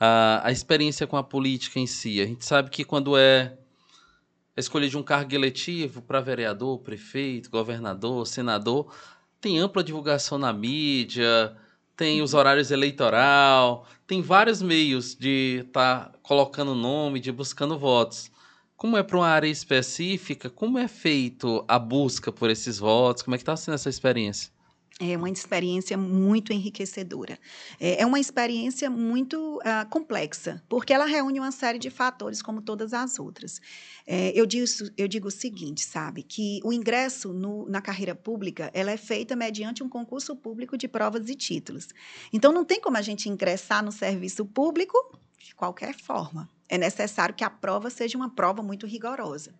[0.00, 2.20] A, a experiência com a política em si.
[2.20, 3.56] A gente sabe que quando é
[4.56, 8.92] a escolha de um cargo eletivo para vereador, prefeito, governador, senador,
[9.40, 11.56] tem ampla divulgação na mídia,
[11.96, 18.30] tem os horários eleitoral, tem vários meios de estar tá colocando nome, de buscando votos.
[18.76, 23.22] Como é para uma área específica, como é feito a busca por esses votos?
[23.22, 24.50] Como é que está sendo essa experiência?
[25.00, 27.38] É uma experiência muito enriquecedora.
[27.80, 32.60] É, é uma experiência muito uh, complexa, porque ela reúne uma série de fatores, como
[32.60, 33.62] todas as outras.
[34.06, 38.70] É, eu, digo, eu digo o seguinte, sabe, que o ingresso no, na carreira pública
[38.74, 41.88] ela é feita mediante um concurso público de provas e títulos.
[42.30, 44.98] Então, não tem como a gente ingressar no serviço público
[45.38, 49.54] de qualquer forma é necessário que a prova seja uma prova muito rigorosa.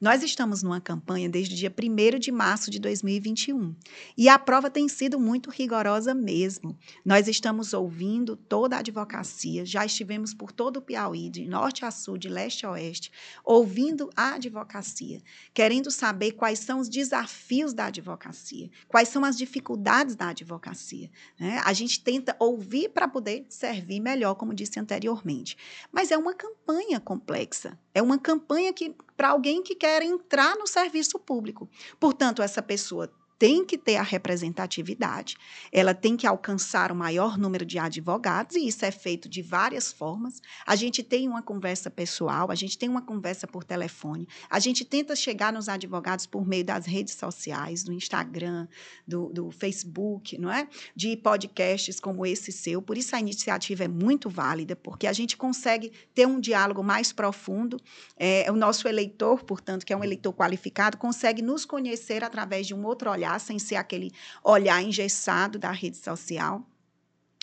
[0.00, 3.74] Nós estamos numa campanha desde o dia 1 de março de 2021
[4.16, 6.78] e a prova tem sido muito rigorosa mesmo.
[7.04, 11.90] Nós estamos ouvindo toda a advocacia, já estivemos por todo o Piauí, de norte a
[11.90, 13.10] sul, de leste a oeste,
[13.44, 15.20] ouvindo a advocacia,
[15.52, 21.10] querendo saber quais são os desafios da advocacia, quais são as dificuldades da advocacia.
[21.38, 21.60] Né?
[21.64, 25.56] A gente tenta ouvir para poder servir melhor, como disse anteriormente.
[25.90, 27.78] Mas é uma campanha campanha complexa.
[27.94, 31.68] É uma campanha que para alguém que quer entrar no serviço público.
[31.98, 33.10] Portanto, essa pessoa
[33.42, 35.36] tem que ter a representatividade,
[35.72, 39.92] ela tem que alcançar o maior número de advogados, e isso é feito de várias
[39.92, 40.40] formas.
[40.64, 44.84] A gente tem uma conversa pessoal, a gente tem uma conversa por telefone, a gente
[44.84, 48.68] tenta chegar nos advogados por meio das redes sociais, do Instagram,
[49.04, 50.68] do, do Facebook, não é?
[50.94, 52.80] De podcasts como esse seu.
[52.80, 57.12] Por isso a iniciativa é muito válida, porque a gente consegue ter um diálogo mais
[57.12, 57.76] profundo.
[58.16, 62.72] É, o nosso eleitor, portanto, que é um eleitor qualificado, consegue nos conhecer através de
[62.72, 66.62] um outro olhar olhar sem ser aquele olhar engessado da rede social.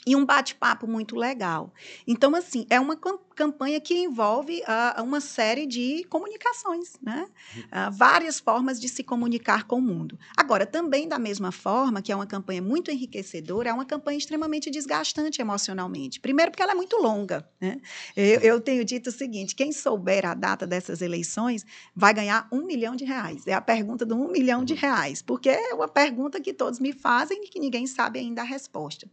[0.09, 1.71] E um bate-papo muito legal.
[2.07, 2.97] Então, assim, é uma
[3.35, 7.27] campanha que envolve uh, uma série de comunicações, né?
[7.57, 10.17] Uh, várias formas de se comunicar com o mundo.
[10.35, 14.71] Agora, também da mesma forma, que é uma campanha muito enriquecedora, é uma campanha extremamente
[14.71, 16.19] desgastante emocionalmente.
[16.19, 17.47] Primeiro, porque ela é muito longa.
[17.61, 17.79] Né?
[18.15, 21.63] Eu, eu tenho dito o seguinte: quem souber a data dessas eleições
[21.95, 23.45] vai ganhar um milhão de reais.
[23.45, 26.93] É a pergunta do um milhão de reais, porque é uma pergunta que todos me
[26.93, 29.07] fazem e que ninguém sabe ainda a resposta.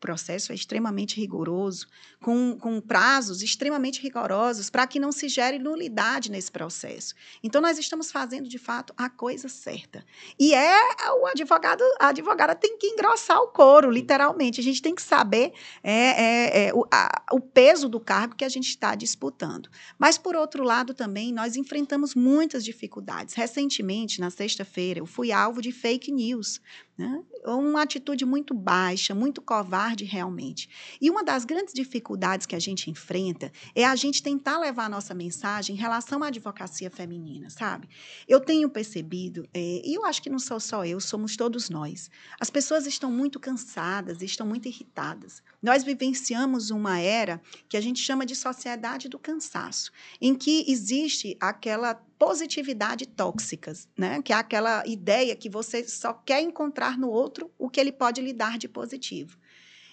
[0.00, 1.86] Processo é extremamente rigoroso,
[2.20, 7.14] com, com prazos extremamente rigorosos, para que não se gere nulidade nesse processo.
[7.42, 10.04] Então, nós estamos fazendo, de fato, a coisa certa.
[10.38, 10.80] E é
[11.20, 14.60] o advogado, a advogada tem que engrossar o couro, literalmente.
[14.60, 18.44] A gente tem que saber é, é, é, o, a, o peso do cargo que
[18.44, 19.68] a gente está disputando.
[19.98, 23.34] Mas, por outro lado, também, nós enfrentamos muitas dificuldades.
[23.34, 26.60] Recentemente, na sexta-feira, eu fui alvo de fake news
[26.98, 27.22] né?
[27.46, 30.68] Uma atitude muito baixa, muito covarde realmente.
[31.00, 34.88] E uma das grandes dificuldades que a gente enfrenta é a gente tentar levar a
[34.88, 37.88] nossa mensagem em relação à advocacia feminina, sabe?
[38.26, 42.10] Eu tenho percebido, é, e eu acho que não sou só eu, somos todos nós.
[42.40, 45.40] As pessoas estão muito cansadas, estão muito irritadas.
[45.62, 51.36] Nós vivenciamos uma era que a gente chama de sociedade do cansaço, em que existe
[51.40, 54.20] aquela positividade tóxicas, né?
[54.22, 58.20] Que é aquela ideia que você só quer encontrar no outro o que ele pode
[58.20, 59.38] lhe dar de positivo.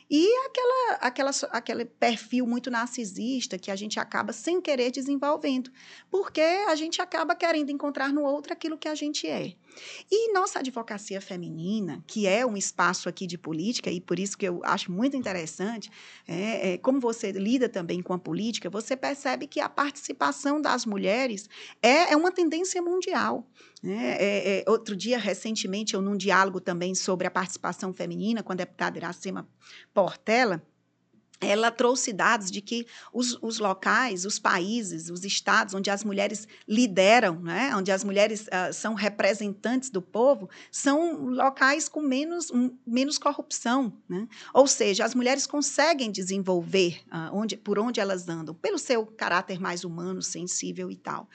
[0.09, 5.71] E aquela, aquela, aquele perfil muito narcisista que a gente acaba sem querer desenvolvendo,
[6.11, 9.55] porque a gente acaba querendo encontrar no outro aquilo que a gente é.
[10.11, 14.45] E nossa advocacia feminina, que é um espaço aqui de política, e por isso que
[14.45, 15.91] eu acho muito interessante,
[16.27, 20.85] é, é, como você lida também com a política, você percebe que a participação das
[20.85, 21.49] mulheres
[21.81, 23.47] é, é uma tendência mundial.
[23.81, 24.17] Né?
[24.19, 28.55] É, é, outro dia, recentemente, eu num diálogo também sobre a participação feminina com a
[28.55, 29.47] deputada Iracema
[29.93, 30.65] Portela,
[31.45, 36.47] ela trouxe dados de que os, os, locais, os países, os estados onde as mulheres
[36.67, 42.75] lideram, né, onde as mulheres uh, são representantes do povo, são locais com menos, um,
[42.86, 43.93] menos corrupção.
[44.08, 44.27] Né?
[44.53, 49.60] Ou seja, as mulheres conseguem desenvolver uh, onde, por onde elas andam, pelo seu caráter
[49.60, 51.29] mais humano, sensível e tal.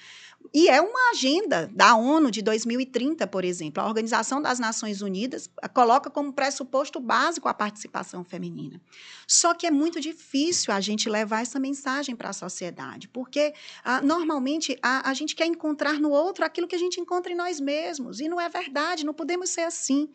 [0.53, 3.81] E é uma agenda da ONU de 2030, por exemplo.
[3.83, 8.81] A Organização das Nações Unidas coloca como pressuposto básico a participação feminina.
[9.29, 14.03] Só que é muito difícil a gente levar essa mensagem para a sociedade, porque ah,
[14.03, 17.61] normalmente a, a gente quer encontrar no outro aquilo que a gente encontra em nós
[17.61, 18.19] mesmos.
[18.19, 20.09] E não é verdade, não podemos ser assim.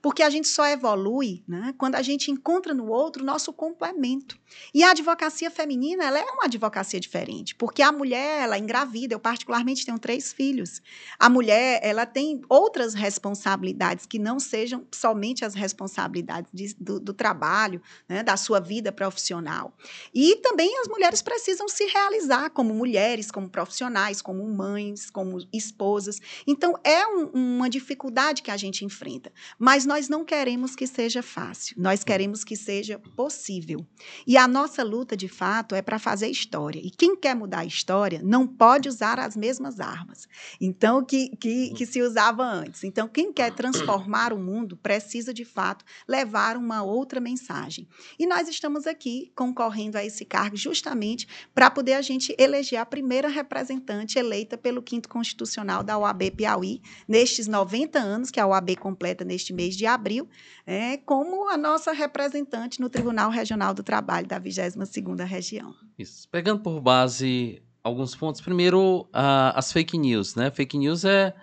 [0.00, 4.38] Porque a gente só evolui né, quando a gente encontra no outro nosso complemento.
[4.72, 9.14] E a advocacia feminina ela é uma advocacia diferente, porque a mulher ela engravida.
[9.14, 10.82] Eu, particularmente, tenho três filhos.
[11.18, 17.14] A mulher ela tem outras responsabilidades que não sejam somente as responsabilidades de, do, do,
[17.14, 19.74] trabalho, né, da sua vida profissional.
[20.14, 26.20] E também as mulheres precisam se realizar como mulheres, como profissionais, como mães, como esposas.
[26.46, 29.32] Então, é um, uma dificuldade que a gente enfrenta.
[29.58, 33.86] Mas nós não queremos que seja fácil, nós queremos que seja possível.
[34.26, 36.80] E a nossa luta, de fato, é para fazer história.
[36.82, 40.28] E quem quer mudar a história não pode usar as mesmas armas.
[40.60, 42.84] Então, que, que, que se usava antes.
[42.84, 47.88] Então, quem quer transformar o mundo precisa, de fato, levar uma outra mensagem.
[48.18, 52.86] E nós estamos aqui concorrendo a esse cargo justamente para poder a gente eleger a
[52.86, 58.76] primeira representante eleita pelo quinto constitucional da OAB Piauí, nestes 90 anos que a OAB
[58.76, 60.28] completa neste mês de abril,
[60.66, 65.74] é, como a nossa representante no Tribunal Regional do Trabalho da 22ª região.
[65.98, 66.28] Isso.
[66.28, 68.40] Pegando por base alguns pontos.
[68.40, 70.50] Primeiro, as fake news, né?
[70.50, 71.34] Fake news é,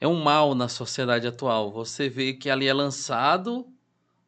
[0.00, 1.70] é um mal na sociedade atual.
[1.72, 3.66] Você vê que ali é lançado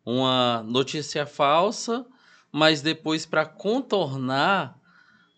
[0.04, 2.06] uma notícia falsa,
[2.52, 4.78] mas depois para contornar,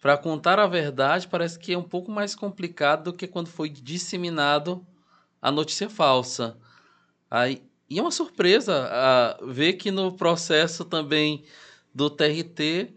[0.01, 3.69] para contar a verdade, parece que é um pouco mais complicado do que quando foi
[3.69, 4.87] disseminado
[5.41, 6.57] a notícia falsa.
[7.31, 11.45] Aí, e é uma surpresa ver que no processo também
[11.95, 12.95] do TRT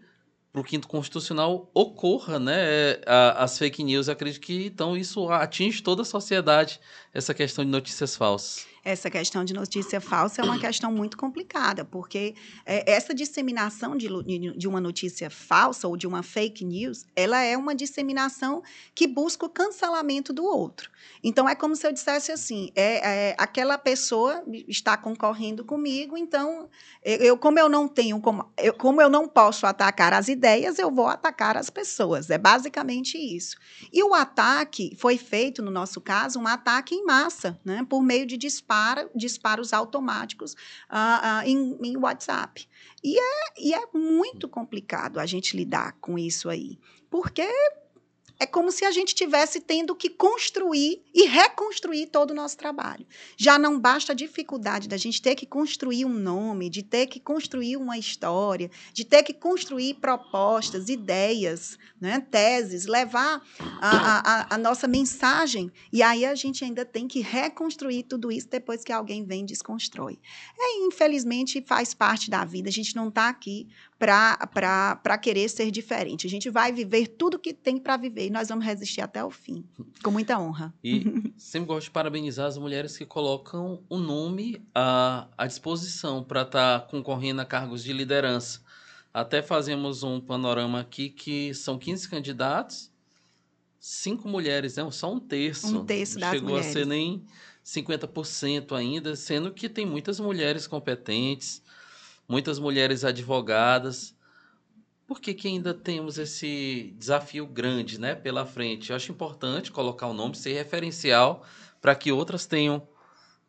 [0.52, 3.02] para o quinto constitucional ocorra, né, é,
[3.36, 4.08] as fake news.
[4.08, 6.78] Eu acredito que então isso atinge toda a sociedade
[7.14, 11.84] essa questão de notícias falsas essa questão de notícia falsa é uma questão muito complicada,
[11.84, 12.34] porque
[12.66, 14.08] é, essa disseminação de,
[14.56, 18.62] de uma notícia falsa ou de uma fake news, ela é uma disseminação
[18.94, 20.90] que busca o cancelamento do outro.
[21.22, 26.68] Então, é como se eu dissesse assim, é, é aquela pessoa está concorrendo comigo, então,
[27.04, 30.90] eu, como eu não tenho, como eu, como eu não posso atacar as ideias, eu
[30.90, 32.30] vou atacar as pessoas.
[32.30, 33.56] É basicamente isso.
[33.92, 38.26] E o ataque foi feito, no nosso caso, um ataque em massa, né, por meio
[38.26, 40.54] de disparos dispara, disparos automáticos
[40.90, 42.66] uh, uh, em, em WhatsApp.
[43.04, 46.78] E é, e é muito complicado a gente lidar com isso aí.
[47.10, 47.46] Porque
[48.42, 53.06] é como se a gente tivesse tendo que construir e reconstruir todo o nosso trabalho.
[53.36, 57.20] Já não basta a dificuldade da gente ter que construir um nome, de ter que
[57.20, 63.40] construir uma história, de ter que construir propostas, ideias, né, teses, levar
[63.80, 65.70] a, a, a nossa mensagem.
[65.92, 69.46] E aí a gente ainda tem que reconstruir tudo isso depois que alguém vem e
[69.46, 70.18] desconstrói.
[70.58, 72.68] É, infelizmente, faz parte da vida.
[72.68, 73.68] A gente não está aqui
[74.02, 76.26] para querer ser diferente.
[76.26, 79.30] A gente vai viver tudo que tem para viver e nós vamos resistir até o
[79.30, 79.64] fim,
[80.02, 80.74] com muita honra.
[80.82, 86.42] E sempre gosto de parabenizar as mulheres que colocam o nome à, à disposição para
[86.42, 88.60] estar tá concorrendo a cargos de liderança.
[89.14, 92.90] Até fazemos um panorama aqui que são 15 candidatos,
[93.78, 94.90] cinco mulheres, né?
[94.90, 95.78] só um terço.
[95.78, 96.70] Um terço das Chegou mulheres.
[96.70, 97.24] a ser nem
[97.64, 101.62] 50% ainda, sendo que tem muitas mulheres competentes
[102.32, 104.16] muitas mulheres advogadas.
[105.06, 108.88] Por que, ainda temos esse desafio grande né, pela frente?
[108.88, 111.44] Eu acho importante colocar o nome, ser referencial,
[111.78, 112.88] para que outras tenham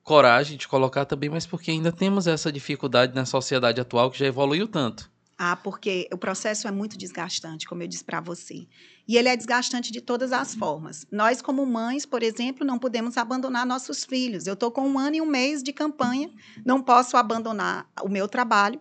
[0.04, 4.26] coragem de colocar também, mas porque ainda temos essa dificuldade na sociedade atual que já
[4.26, 5.10] evoluiu tanto.
[5.38, 8.68] Ah, porque o processo é muito desgastante, como eu disse para você.
[9.08, 11.06] E ele é desgastante de todas as formas.
[11.12, 14.46] Nós, como mães, por exemplo, não podemos abandonar nossos filhos.
[14.46, 16.30] Eu estou com um ano e um mês de campanha,
[16.64, 18.80] não posso abandonar o meu trabalho,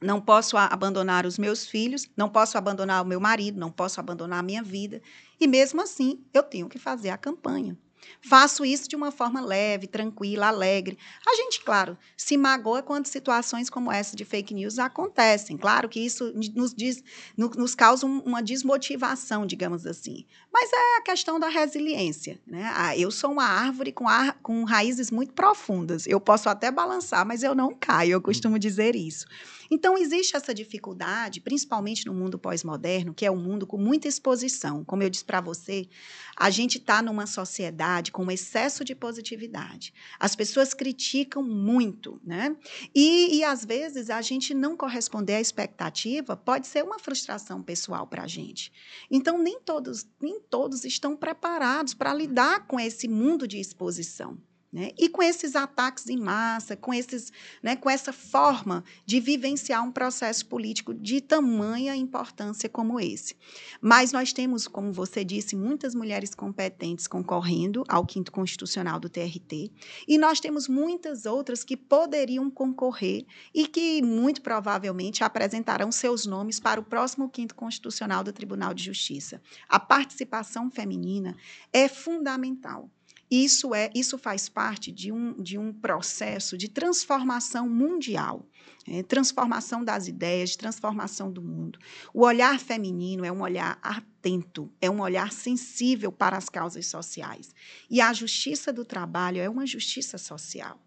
[0.00, 4.38] não posso abandonar os meus filhos, não posso abandonar o meu marido, não posso abandonar
[4.38, 5.02] a minha vida.
[5.38, 7.76] E mesmo assim, eu tenho que fazer a campanha.
[8.20, 10.98] Faço isso de uma forma leve, tranquila, alegre.
[11.26, 15.56] A gente, claro, se magoa quando situações como essa de fake news acontecem.
[15.56, 17.02] Claro que isso nos, diz,
[17.36, 20.26] nos causa uma desmotivação, digamos assim.
[20.52, 22.40] Mas é a questão da resiliência.
[22.46, 22.70] Né?
[22.74, 26.06] Ah, eu sou uma árvore com, ar, com raízes muito profundas.
[26.06, 28.12] Eu posso até balançar, mas eu não caio.
[28.12, 29.26] Eu costumo dizer isso.
[29.70, 34.84] Então, existe essa dificuldade, principalmente no mundo pós-moderno, que é um mundo com muita exposição.
[34.84, 35.88] Como eu disse para você,
[36.36, 39.94] a gente está numa sociedade com um excesso de positividade.
[40.18, 42.56] As pessoas criticam muito, né?
[42.94, 48.06] E, e às vezes a gente não corresponder à expectativa pode ser uma frustração pessoal
[48.06, 48.72] para a gente.
[49.10, 54.36] Então, nem todos, nem todos estão preparados para lidar com esse mundo de exposição.
[54.72, 54.92] Né?
[54.96, 59.90] E com esses ataques em massa, com, esses, né, com essa forma de vivenciar um
[59.90, 63.34] processo político de tamanha importância como esse.
[63.80, 69.72] Mas nós temos, como você disse, muitas mulheres competentes concorrendo ao quinto constitucional do TRT,
[70.06, 76.60] e nós temos muitas outras que poderiam concorrer e que muito provavelmente apresentarão seus nomes
[76.60, 79.42] para o próximo quinto constitucional do Tribunal de Justiça.
[79.68, 81.36] A participação feminina
[81.72, 82.88] é fundamental.
[83.30, 88.44] Isso, é, isso faz parte de um, de um processo de transformação mundial,
[88.88, 91.78] é, transformação das ideias, transformação do mundo.
[92.12, 97.54] O olhar feminino é um olhar atento, é um olhar sensível para as causas sociais.
[97.88, 100.80] E a justiça do trabalho é uma justiça social.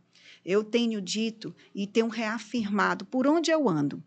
[0.44, 4.04] Eu tenho dito e tenho reafirmado por onde eu ando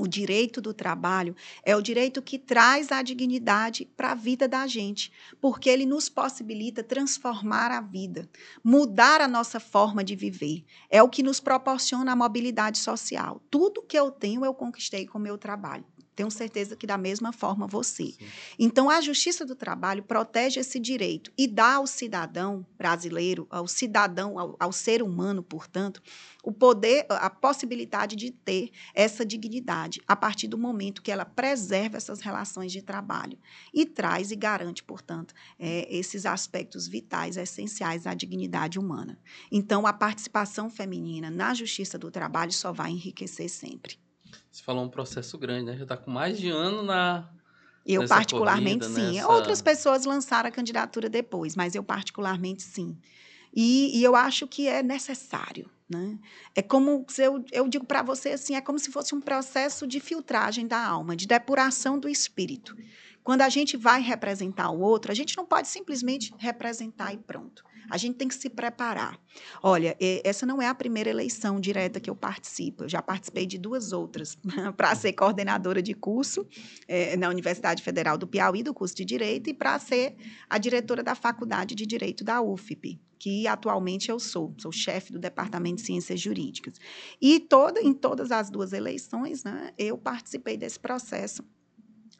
[0.00, 4.66] o direito do trabalho é o direito que traz a dignidade para a vida da
[4.66, 8.28] gente, porque ele nos possibilita transformar a vida,
[8.64, 10.64] mudar a nossa forma de viver.
[10.88, 13.42] É o que nos proporciona a mobilidade social.
[13.50, 15.84] Tudo que eu tenho, eu conquistei com o meu trabalho.
[16.20, 18.08] Tenho certeza que da mesma forma você.
[18.08, 18.26] Sim.
[18.58, 24.38] Então, a Justiça do Trabalho protege esse direito e dá ao cidadão brasileiro, ao cidadão,
[24.38, 26.02] ao, ao ser humano, portanto,
[26.44, 31.96] o poder, a possibilidade de ter essa dignidade a partir do momento que ela preserva
[31.96, 33.38] essas relações de trabalho
[33.72, 39.18] e traz e garante, portanto, é, esses aspectos vitais, essenciais à dignidade humana.
[39.50, 43.98] Então, a participação feminina na Justiça do Trabalho só vai enriquecer sempre.
[44.50, 45.76] Você falou um processo grande, né?
[45.76, 47.28] Já está com mais de ano na.
[47.86, 49.16] Eu, particularmente, corrida, sim.
[49.16, 49.28] Nessa...
[49.28, 52.96] Outras pessoas lançaram a candidatura depois, mas eu, particularmente, sim.
[53.54, 55.68] E, e eu acho que é necessário.
[55.88, 56.16] Né?
[56.54, 59.98] É como eu, eu digo para você assim, é como se fosse um processo de
[59.98, 62.76] filtragem da alma, de depuração do espírito.
[63.22, 67.64] Quando a gente vai representar o outro, a gente não pode simplesmente representar e pronto.
[67.90, 69.18] A gente tem que se preparar.
[69.62, 72.84] Olha, essa não é a primeira eleição direta que eu participo.
[72.84, 74.38] Eu já participei de duas outras
[74.76, 76.46] para ser coordenadora de curso
[76.86, 80.16] é, na Universidade Federal do Piauí, do curso de Direito, e para ser
[80.48, 85.18] a diretora da Faculdade de Direito da UFP que atualmente eu sou, sou chefe do
[85.18, 86.80] Departamento de Ciências Jurídicas.
[87.20, 91.44] E toda, em todas as duas eleições, né, eu participei desse processo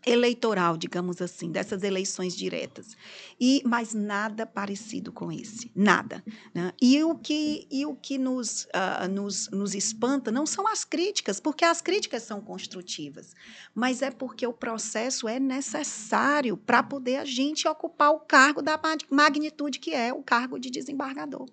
[0.07, 2.97] eleitoral, digamos assim, dessas eleições diretas.
[3.41, 6.23] E mas nada parecido com esse, nada.
[6.55, 6.73] Né?
[6.81, 11.41] E o que e o que nos, uh, nos nos espanta não são as críticas,
[11.41, 13.35] porque as críticas são construtivas,
[13.75, 18.81] mas é porque o processo é necessário para poder a gente ocupar o cargo da
[19.11, 21.49] magnitude que é o cargo de desembargador.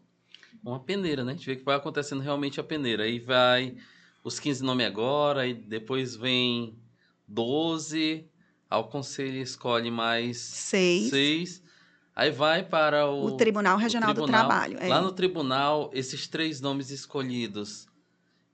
[0.63, 1.33] Uma peneira, né?
[1.33, 3.03] A gente vê que vai acontecendo realmente a peneira.
[3.03, 3.75] Aí vai
[4.23, 6.77] os 15 nomes agora, e depois vem
[7.27, 8.29] 12,
[8.69, 11.09] ao conselho escolhe mais seis.
[11.09, 11.63] seis.
[12.15, 14.43] Aí vai para o, o Tribunal Regional o tribunal.
[14.43, 14.77] do Trabalho.
[14.79, 14.87] É.
[14.87, 17.87] Lá no tribunal, esses três nomes escolhidos,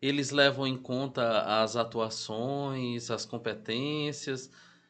[0.01, 4.49] eles levam em conta as atuações, as competências.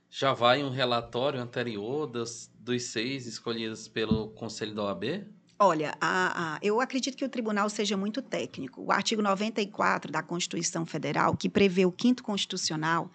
[0.10, 5.24] Já vai um relatório anterior dos, dos seis escolhidos pelo Conselho da OAB?
[5.60, 8.82] Olha, a, a, eu acredito que o tribunal seja muito técnico.
[8.82, 13.10] O artigo 94 da Constituição Federal, que prevê o quinto constitucional,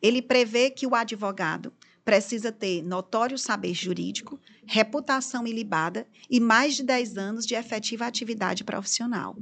[0.00, 1.72] ele prevê que o advogado
[2.04, 8.62] precisa ter notório saber jurídico, reputação ilibada e mais de 10 anos de efetiva atividade
[8.62, 9.36] profissional.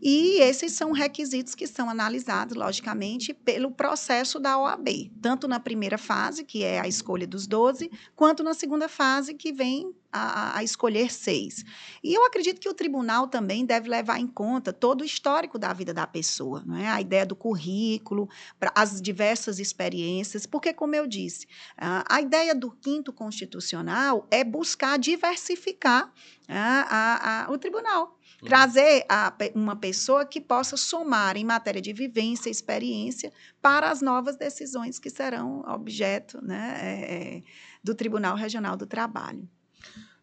[0.00, 5.96] E esses são requisitos que são analisados, logicamente, pelo processo da OAB, tanto na primeira
[5.96, 10.62] fase, que é a escolha dos 12, quanto na segunda fase, que vem a, a,
[10.62, 11.64] escolher seis.
[12.04, 15.72] E eu acredito que o tribunal também deve levar em conta todo o histórico da
[15.72, 16.88] vida da pessoa, não é?
[16.88, 18.28] a ideia do currículo,
[18.74, 21.46] as diversas experiências, porque, como eu disse,
[21.76, 26.12] a, a ideia do quinto constitucional é buscar diversificar
[26.48, 28.18] a, o tribunal.
[28.42, 28.48] Uhum.
[28.48, 29.06] Trazer
[29.54, 35.08] uma pessoa que possa somar em matéria de vivência, experiência, para as novas decisões que
[35.08, 37.42] serão objeto né, é, é
[37.82, 39.48] do Tribunal Regional do Trabalho.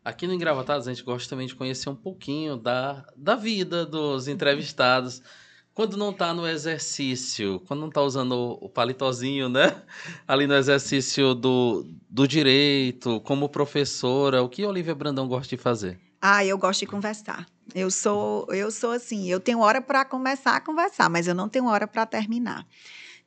[0.09, 4.27] Aqui no Engravatados a gente gosta também de conhecer um pouquinho da, da vida dos
[4.27, 5.21] entrevistados.
[5.71, 9.83] Quando não está no exercício, quando não está usando o, palitozinho, né?
[10.27, 15.99] Ali no exercício do, do direito, como professora, o que Olivia Brandão gosta de fazer?
[16.19, 17.45] Ah, eu gosto de conversar.
[17.75, 21.47] Eu sou, eu sou assim, eu tenho hora para começar a conversar, mas eu não
[21.47, 22.65] tenho hora para terminar.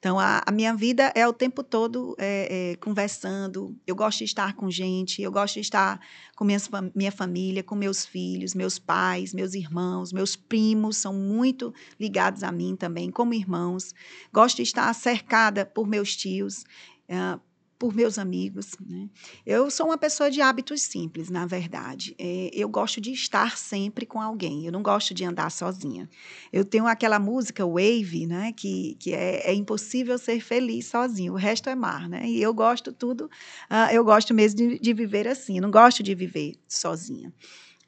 [0.03, 3.79] Então, a, a, minha vida é o tempo todo é, é, conversando.
[3.87, 6.01] Eu gosto de estar com gente, eu gosto de estar
[6.35, 12.43] com minha, família, com meus filhos, meus pais, meus irmãos, meus primos são muito ligados
[12.43, 13.95] a mim também, como irmãos.
[14.33, 16.65] Gosto de estar cercada por meus tios.
[17.09, 17.41] Uh,
[17.83, 18.77] por meus amigos.
[18.89, 19.11] Né?
[19.45, 22.15] Eu sou uma pessoa de hábitos simples, na verdade.
[22.17, 24.65] É, eu gosto de estar sempre com alguém.
[24.65, 26.09] Eu não gosto de andar sozinha.
[26.53, 28.53] Eu tenho aquela música Wave, né?
[28.53, 31.33] Que, que é, é impossível ser feliz sozinho.
[31.33, 32.25] O resto é mar, né?
[32.25, 33.25] E eu gosto tudo.
[33.69, 35.57] Uh, eu gosto mesmo de, de viver assim.
[35.57, 37.35] Eu não gosto de viver sozinha.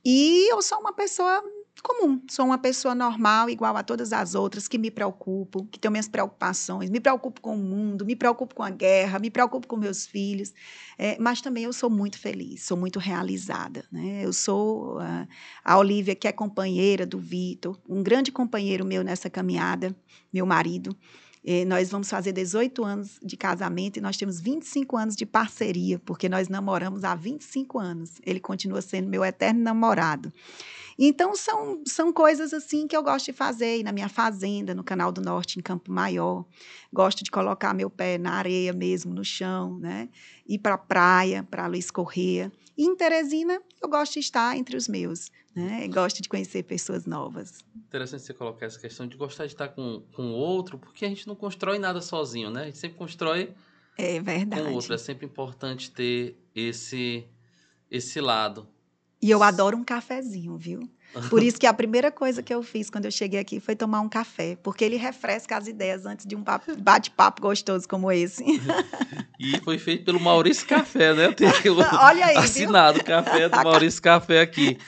[0.05, 1.41] E eu sou uma pessoa
[1.83, 2.21] comum.
[2.31, 6.09] Sou uma pessoa normal, igual a todas as outras, que me preocupo, que tenho minhas
[6.09, 10.07] preocupações, me preocupo com o mundo, me preocupo com a guerra, me preocupo com meus
[10.07, 10.53] filhos.
[10.99, 13.85] É, mas também eu sou muito feliz, sou muito realizada.
[13.91, 14.25] Né?
[14.25, 15.27] Eu sou uh,
[15.65, 19.95] a Olivia, que é companheira do Vitor, um grande companheiro meu nessa caminhada,
[20.33, 20.97] meu marido.
[21.47, 25.99] É, nós vamos fazer 18 anos de casamento e nós temos 25 anos de parceria,
[25.99, 28.13] porque nós namoramos há 25 anos.
[28.25, 30.33] Ele continua sendo meu eterno namorado.
[30.99, 33.83] Então, são, são coisas assim que eu gosto de fazer.
[33.83, 36.45] na minha fazenda, no Canal do Norte, em Campo Maior.
[36.93, 40.09] Gosto de colocar meu pé na areia mesmo, no chão, né?
[40.47, 42.51] Ir para a praia, para Luiz Correia.
[42.77, 45.31] E em Teresina, eu gosto de estar entre os meus.
[45.55, 45.87] Né?
[45.87, 47.65] Gosto de conhecer pessoas novas.
[47.77, 51.29] Interessante você colocar essa questão de gostar de estar com, com outro, porque a gente
[51.29, 52.63] não constrói nada sozinho, né?
[52.63, 53.55] A gente sempre constrói
[53.97, 54.63] é verdade.
[54.63, 54.93] com o outro.
[54.93, 57.25] É sempre importante ter esse,
[57.89, 58.67] esse lado.
[59.23, 60.91] E eu adoro um cafezinho, viu?
[61.31, 64.01] Por isso que a primeira coisa que eu fiz quando eu cheguei aqui foi tomar
[64.01, 66.45] um café, porque ele refresca as ideias antes de um
[66.79, 68.45] bate-papo gostoso como esse.
[69.39, 71.27] E foi feito pelo Maurício Café, né?
[71.27, 71.53] Eu tenho
[72.01, 74.79] Olha aí, assinado o café do Maurício Café aqui.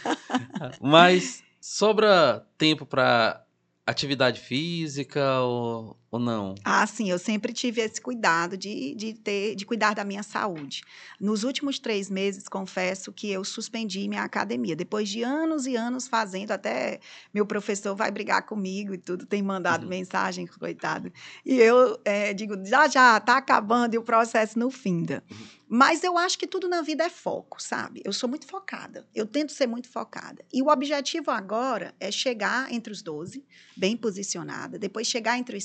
[0.80, 3.42] Mas sobra tempo para
[3.86, 6.54] atividade física ou, ou não?
[6.64, 10.82] Ah, sim, eu sempre tive esse cuidado de, de, ter, de cuidar da minha saúde.
[11.20, 14.76] Nos últimos três meses, confesso que eu suspendi minha academia.
[14.76, 17.00] Depois de anos e anos fazendo, até
[17.32, 19.88] meu professor vai brigar comigo e tudo, tem mandado uhum.
[19.88, 21.12] mensagem, coitado.
[21.44, 25.22] E eu é, digo, já, já, tá acabando e o processo não finda.
[25.30, 25.56] Uhum.
[25.68, 28.00] Mas eu acho que tudo na vida é foco, sabe?
[28.04, 29.04] Eu sou muito focada.
[29.12, 30.44] Eu tento ser muito focada.
[30.52, 33.44] E o objetivo agora é chegar entre os 12,
[33.76, 35.64] bem posicionada, depois chegar entre os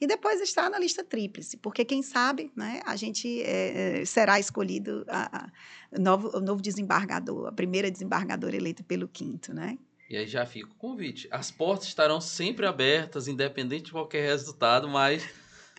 [0.00, 5.04] e depois estar na lista tríplice, porque quem sabe, né, a gente é, será escolhido
[5.08, 9.78] a, a, novo, o novo desembargador, a primeira desembargadora eleita pelo quinto, né?
[10.08, 11.28] E aí já fica o convite.
[11.30, 15.22] As portas estarão sempre abertas, independente de qualquer resultado, mas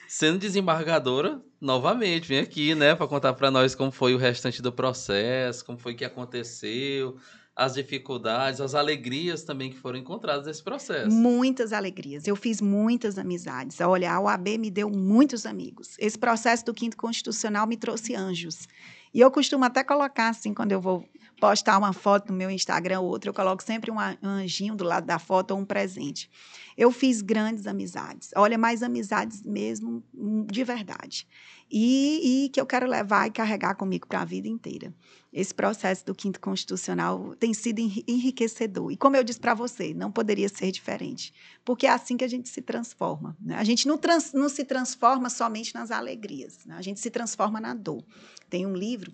[0.09, 4.71] Sendo desembargadora, novamente, vem aqui, né, para contar para nós como foi o restante do
[4.71, 7.15] processo, como foi que aconteceu,
[7.59, 11.13] as dificuldades, as alegrias também que foram encontradas nesse processo.
[11.13, 12.25] Muitas alegrias.
[12.25, 13.81] Eu fiz muitas amizades.
[13.81, 15.97] Olha, a OAB me deu muitos amigos.
[15.99, 18.65] Esse processo do quinto constitucional me trouxe anjos.
[19.13, 21.03] E eu costumo até colocar assim, quando eu vou
[21.39, 25.05] postar uma foto no meu Instagram ou outra, eu coloco sempre um anjinho do lado
[25.05, 26.29] da foto ou um presente.
[26.77, 28.31] Eu fiz grandes amizades.
[28.35, 31.27] Olha, mais amizades mesmo, hum, de verdade.
[31.71, 34.93] E, e que eu quero levar e carregar comigo para a vida inteira.
[35.31, 38.91] Esse processo do quinto constitucional tem sido enriquecedor.
[38.91, 41.33] E como eu disse para você, não poderia ser diferente.
[41.63, 43.37] Porque é assim que a gente se transforma.
[43.39, 43.55] Né?
[43.55, 46.75] A gente não, trans, não se transforma somente nas alegrias, né?
[46.75, 48.03] a gente se transforma na dor.
[48.49, 49.13] Tem um livro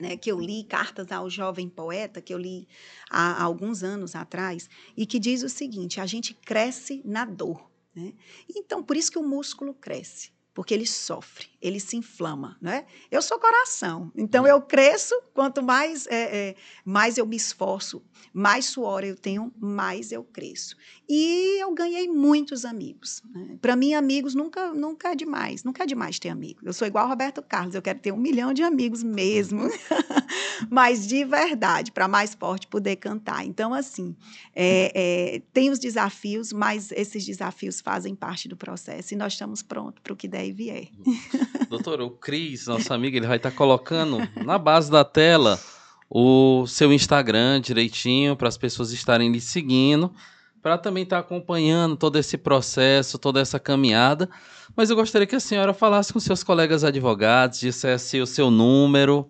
[0.00, 2.66] né, que eu li, Cartas ao Jovem Poeta, que eu li
[3.10, 7.70] há, alguns anos atrás, e que diz o seguinte: a gente cresce na dor.
[7.94, 8.14] Né?
[8.48, 12.86] Então, por isso que o músculo cresce porque ele sofre, ele se inflama, né?
[13.10, 18.02] Eu sou coração, então eu cresço quanto mais é, é, mais eu me esforço,
[18.32, 20.76] mais suor eu tenho, mais eu cresço.
[21.08, 23.22] E eu ganhei muitos amigos.
[23.34, 23.58] Né?
[23.60, 26.62] Para mim, amigos nunca nunca é demais, nunca é demais ter amigos.
[26.64, 29.68] Eu sou igual Roberto Carlos, eu quero ter um milhão de amigos mesmo,
[30.70, 33.44] mas de verdade, para mais forte poder cantar.
[33.44, 34.16] Então, assim,
[34.54, 39.62] é, é, tem os desafios, mas esses desafios fazem parte do processo e nós estamos
[39.62, 40.88] prontos para o que der e vier.
[41.68, 45.58] Doutor, o Cris, nosso amigo, ele vai estar tá colocando na base da tela
[46.08, 50.12] o seu Instagram direitinho para as pessoas estarem lhe seguindo,
[50.60, 54.28] para também estar tá acompanhando todo esse processo, toda essa caminhada.
[54.76, 59.26] Mas eu gostaria que a senhora falasse com seus colegas advogados, dissesse o seu número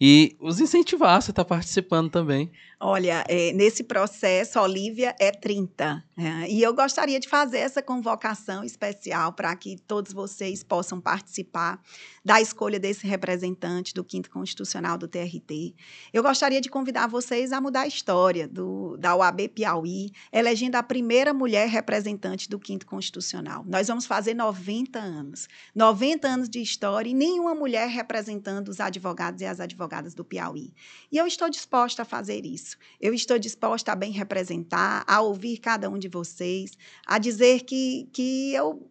[0.00, 2.50] e os incentivasse a estar tá participando também.
[2.78, 6.04] Olha, é, nesse processo, Olivia é 30.
[6.18, 11.80] É, e eu gostaria de fazer essa convocação especial para que todos vocês possam participar
[12.22, 15.74] da escolha desse representante do Quinto Constitucional do TRT.
[16.12, 20.82] Eu gostaria de convidar vocês a mudar a história do, da OAB Piauí, elegendo a
[20.82, 23.64] primeira mulher representante do Quinto Constitucional.
[23.66, 25.48] Nós vamos fazer 90 anos.
[25.74, 30.74] 90 anos de história e nenhuma mulher representando os advogados e as advogadas do Piauí.
[31.10, 32.76] E eu estou disposta a fazer isso isso.
[33.00, 36.76] Eu estou disposta a bem representar, a ouvir cada um de vocês,
[37.06, 38.90] a dizer que, que eu,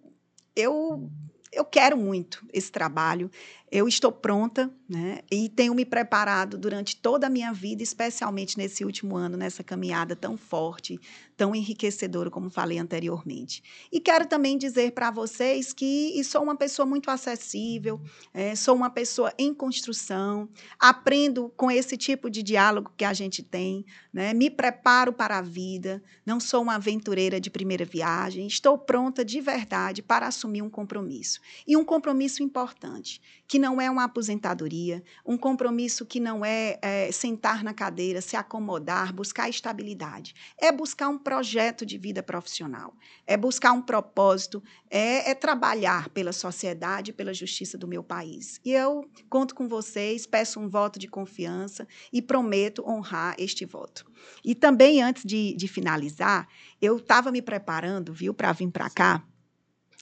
[0.56, 1.12] eu,
[1.52, 3.30] eu quero muito esse trabalho,
[3.76, 8.86] eu estou pronta né, e tenho me preparado durante toda a minha vida, especialmente nesse
[8.86, 10.98] último ano, nessa caminhada tão forte,
[11.36, 13.62] tão enriquecedora, como falei anteriormente.
[13.92, 18.00] E quero também dizer para vocês que sou uma pessoa muito acessível,
[18.34, 20.48] é, sou uma pessoa em construção,
[20.80, 25.42] aprendo com esse tipo de diálogo que a gente tem, né, me preparo para a
[25.42, 30.70] vida, não sou uma aventureira de primeira viagem, estou pronta de verdade para assumir um
[30.70, 31.42] compromisso.
[31.68, 37.12] E um compromisso importante, que não é uma aposentadoria, um compromisso que não é, é
[37.12, 40.34] sentar na cadeira, se acomodar, buscar estabilidade.
[40.58, 42.96] É buscar um projeto de vida profissional,
[43.28, 48.60] é buscar um propósito, é, é trabalhar pela sociedade, pela justiça do meu país.
[48.66, 54.06] E eu conto com vocês, peço um voto de confiança e prometo honrar este voto.
[54.44, 56.48] E também, antes de, de finalizar,
[56.82, 59.24] eu estava me preparando, viu, para vir para cá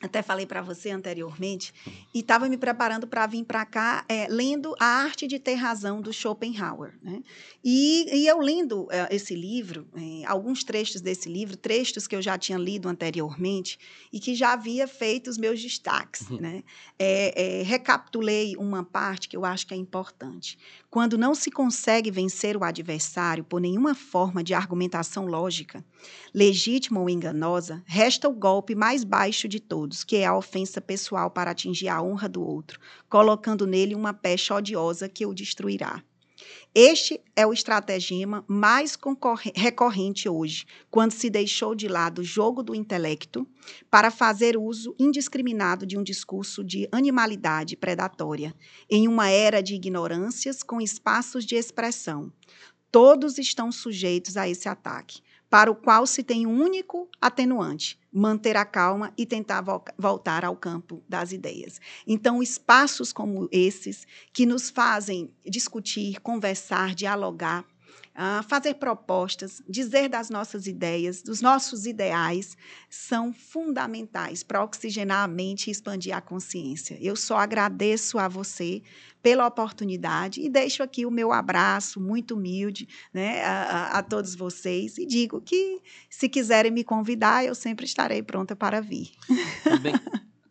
[0.03, 1.73] até falei para você anteriormente,
[2.13, 6.01] e estava me preparando para vir para cá é, lendo A Arte de Ter Razão,
[6.01, 6.93] do Schopenhauer.
[7.01, 7.23] Né?
[7.63, 12.21] E, e eu lendo é, esse livro, é, alguns trechos desse livro, trechos que eu
[12.21, 13.79] já tinha lido anteriormente
[14.11, 16.29] e que já havia feito os meus destaques.
[16.29, 16.37] Uhum.
[16.37, 16.63] Né?
[16.99, 20.57] É, é, recapitulei uma parte que eu acho que é importante.
[20.89, 25.83] Quando não se consegue vencer o adversário por nenhuma forma de argumentação lógica,
[26.33, 31.29] legítima ou enganosa, resta o golpe mais baixo de todos que é a ofensa pessoal
[31.29, 32.79] para atingir a honra do outro,
[33.09, 36.01] colocando nele uma pecha odiosa que o destruirá.
[36.73, 38.97] Este é o estratagema mais
[39.53, 43.47] recorrente hoje, quando se deixou de lado o jogo do intelecto
[43.91, 48.55] para fazer uso indiscriminado de um discurso de animalidade predatória,
[48.89, 52.31] em uma era de ignorâncias com espaços de expressão.
[52.91, 58.55] Todos estão sujeitos a esse ataque, para o qual se tem um único atenuante: manter
[58.55, 61.81] a calma e tentar vo voltar ao campo das ideias.
[62.05, 67.65] Então, espaços como esses, que nos fazem discutir, conversar, dialogar,
[68.13, 72.55] uh, fazer propostas, dizer das nossas ideias, dos nossos ideais,
[72.89, 76.97] são fundamentais para oxigenar a mente e expandir a consciência.
[77.01, 78.81] Eu só agradeço a você
[79.23, 84.97] pela oportunidade e deixo aqui o meu abraço muito humilde né, a, a, todos vocês
[84.97, 89.11] e digo que se quiserem me convidar, eu sempre estarei pronta para vir.
[89.81, 89.93] Bem,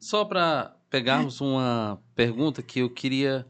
[0.00, 3.46] Só para pegarmos uma pergunta que eu queria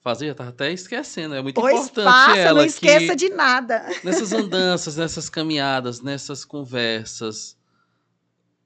[0.00, 2.60] fazer, já estava até esquecendo, é muito pois importante faça, ela.
[2.60, 3.84] não esqueça de nada.
[4.04, 7.57] Nessas andanças, nessas caminhadas, nessas conversas,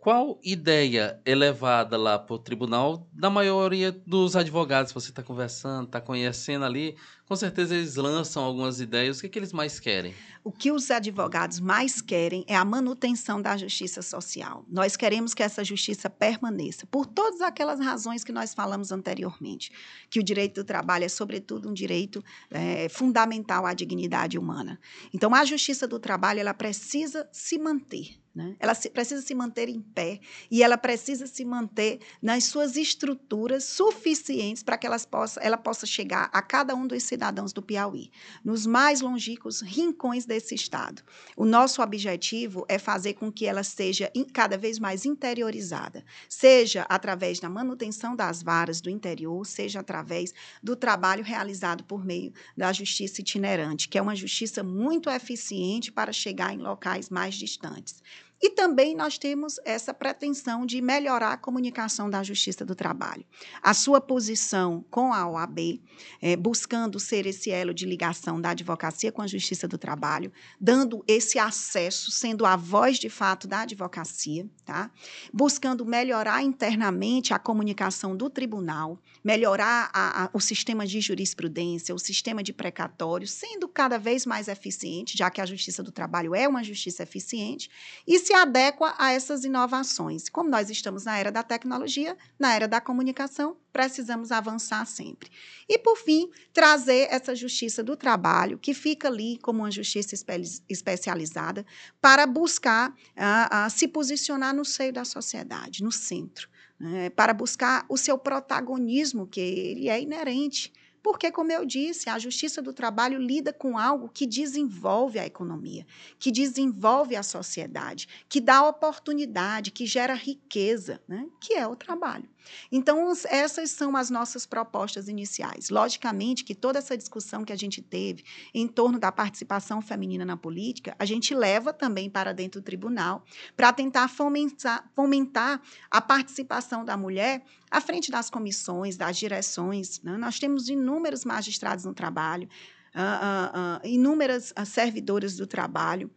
[0.03, 5.23] qual ideia é levada lá para o tribunal da maioria dos advogados que você está
[5.23, 6.97] conversando, está conhecendo ali?
[7.27, 9.19] Com certeza eles lançam algumas ideias.
[9.19, 10.15] O que, é que eles mais querem?
[10.45, 14.65] O que os advogados mais querem é a manutenção da justiça social.
[14.69, 19.71] Nós queremos que essa justiça permaneça, por todas aquelas razões que nós falamos anteriormente.
[20.11, 24.81] Que o direito do trabalho é, sobretudo, um direito é, fundamental à dignidade humana.
[25.15, 28.21] Então, a justiça do trabalho ela precisa se manter.
[28.35, 28.57] Né?
[28.59, 30.19] Ela se, precisa se manter em pé
[30.51, 35.85] e ela precisa se manter nas suas estruturas suficientes para que elas possa, ela possa
[35.85, 38.11] chegar a cada um dos cidadãos do Piauí,
[38.45, 41.03] nos mais longínquos rincões desse estado.
[41.37, 47.39] O nosso objetivo é fazer com que ela seja cada vez mais interiorizada, seja através
[47.39, 53.21] da manutenção das varas do interior, seja através do trabalho realizado por meio da justiça
[53.21, 58.03] itinerante, que é uma justiça muito eficiente para chegar em locais mais distantes.
[58.43, 63.25] E também nós temos essa pretensão de melhorar a comunicação da Justiça do Trabalho.
[63.63, 65.81] A sua posição com a OAB,
[66.21, 71.05] é, buscando ser esse elo de ligação da advocacia com a Justiça do Trabalho, dando
[71.07, 74.91] esse acesso, sendo a voz de fato da advocacia, tá?
[75.33, 81.99] buscando melhorar internamente a comunicação do tribunal, melhorar a, a, o sistema de jurisprudência, o
[81.99, 86.49] sistema de precatório, sendo cada vez mais eficiente, já que a Justiça do Trabalho é
[86.49, 87.71] uma justiça eficiente,
[88.05, 90.31] e se se adequa a essas inovações.
[90.31, 95.31] Como nós estamos na era da tecnologia, na era da comunicação, precisamos avançar sempre.
[95.69, 100.41] E, por fim, trazer essa justiça do trabalho, que fica ali como uma justiça espe
[100.67, 101.67] especializada,
[102.01, 106.49] para buscar uh, se posicionar no seio da sociedade, no centro,
[106.81, 110.73] né, para buscar o seu protagonismo, que ele é inerente
[111.03, 115.87] porque, como eu disse, a justiça do trabalho lida com algo que desenvolve a economia,
[116.19, 121.27] que desenvolve a sociedade, que dá oportunidade, que gera riqueza, né?
[121.41, 122.29] que é o trabalho.
[122.71, 125.71] Então, essas são as nossas propostas iniciais.
[125.71, 128.25] Logicamente que toda essa discussão que a gente teve
[128.55, 133.25] em torno da participação feminina na política, a gente leva também para dentro do tribunal
[133.57, 140.01] para tentar fomentar, fomentar a participação da mulher à frente das comissões, das direções.
[140.03, 140.17] Né?
[140.17, 142.49] Nós temos inúmeros magistrados no trabalho,
[142.95, 146.11] uh, uh, uh, inúmeras servidoras do trabalho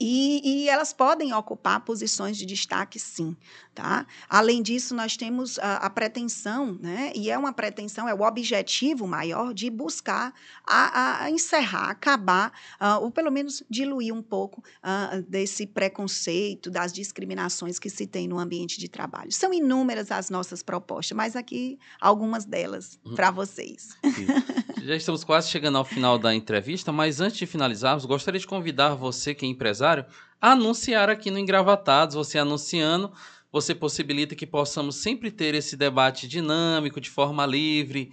[0.00, 3.36] e, e, elas podem ocupar posições de destaque, sim.
[3.74, 4.06] Tá?
[4.28, 7.12] Além disso, nós temos a, a, pretensão, né?
[7.14, 10.32] e é uma pretensão, é o objetivo maior de buscar
[10.66, 16.92] a, a encerrar, acabar, uh, ou pelo menos diluir um pouco uh, desse preconceito, das
[16.92, 19.32] discriminações que se tem no ambiente de trabalho.
[19.32, 23.14] São inúmeras as nossas propostas, mas aqui algumas delas uhum.
[23.14, 23.96] para vocês.
[24.88, 28.94] Já estamos quase chegando ao final da entrevista, mas antes de finalizarmos, gostaria de convidar
[28.94, 30.06] você que é empresário empresário,
[30.40, 32.14] anunciar aqui no Engravatados.
[32.14, 33.12] Você anunciando,
[33.52, 38.12] você possibilita que possamos sempre ter esse debate dinâmico, de forma livre,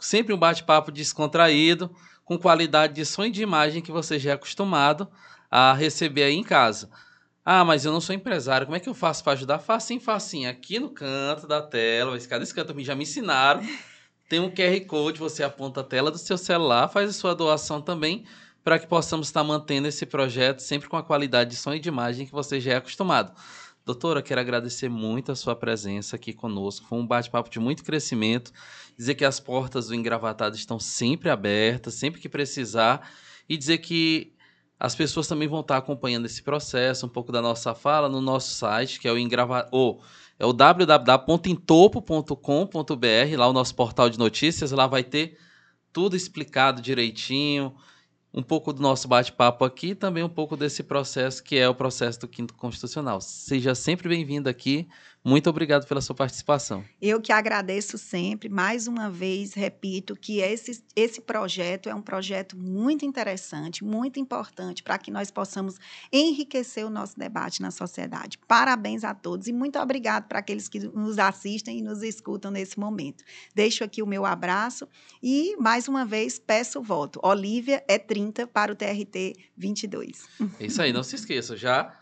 [0.00, 1.88] sempre um bate-papo descontraído,
[2.24, 5.06] com qualidade de som e de imagem que você já é acostumado
[5.48, 6.90] a receber aí em casa.
[7.44, 9.60] Ah, mas eu não sou empresário, como é que eu faço para ajudar?
[9.60, 10.50] Facinho, facinho.
[10.50, 13.62] Aqui no canto da tela, cada canto já me ensinaram.
[14.28, 17.80] Tem um QR Code, você aponta a tela do seu celular, faz a sua doação
[17.80, 18.24] também
[18.62, 21.88] para que possamos estar mantendo esse projeto sempre com a qualidade de som e de
[21.88, 23.32] imagem que você já é acostumado.
[23.86, 26.86] Doutora, quero agradecer muito a sua presença aqui conosco.
[26.86, 28.52] Foi um bate-papo de muito crescimento.
[28.98, 33.10] Dizer que as portas do Engravatado estão sempre abertas, sempre que precisar.
[33.48, 34.34] E dizer que
[34.78, 38.54] as pessoas também vão estar acompanhando esse processo, um pouco da nossa fala, no nosso
[38.54, 39.70] site, que é o Engravatado.
[39.72, 40.02] Oh,
[40.38, 44.70] é o www.intopo.com.br, lá o nosso portal de notícias.
[44.70, 45.36] Lá vai ter
[45.92, 47.74] tudo explicado direitinho
[48.32, 51.74] um pouco do nosso bate-papo aqui e também um pouco desse processo que é o
[51.74, 53.20] processo do Quinto Constitucional.
[53.20, 54.88] Seja sempre bem-vindo aqui.
[55.24, 56.84] Muito obrigado pela sua participação.
[57.02, 58.48] Eu que agradeço sempre.
[58.48, 64.82] Mais uma vez, repito que esse, esse projeto é um projeto muito interessante, muito importante
[64.82, 65.76] para que nós possamos
[66.12, 68.38] enriquecer o nosso debate na sociedade.
[68.46, 72.78] Parabéns a todos e muito obrigado para aqueles que nos assistem e nos escutam nesse
[72.78, 73.24] momento.
[73.54, 74.88] Deixo aqui o meu abraço
[75.22, 77.20] e, mais uma vez, peço o voto.
[77.22, 80.24] Olívia é 30 para o TRT 22.
[80.60, 81.98] É isso aí, não se esqueça, já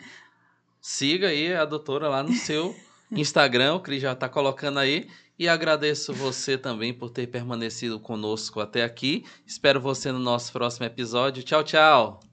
[0.80, 2.76] siga aí a doutora lá no seu
[3.10, 5.08] Instagram, o Cris já está colocando aí.
[5.38, 9.24] E agradeço você também por ter permanecido conosco até aqui.
[9.46, 11.42] Espero você no nosso próximo episódio.
[11.42, 12.25] Tchau, tchau!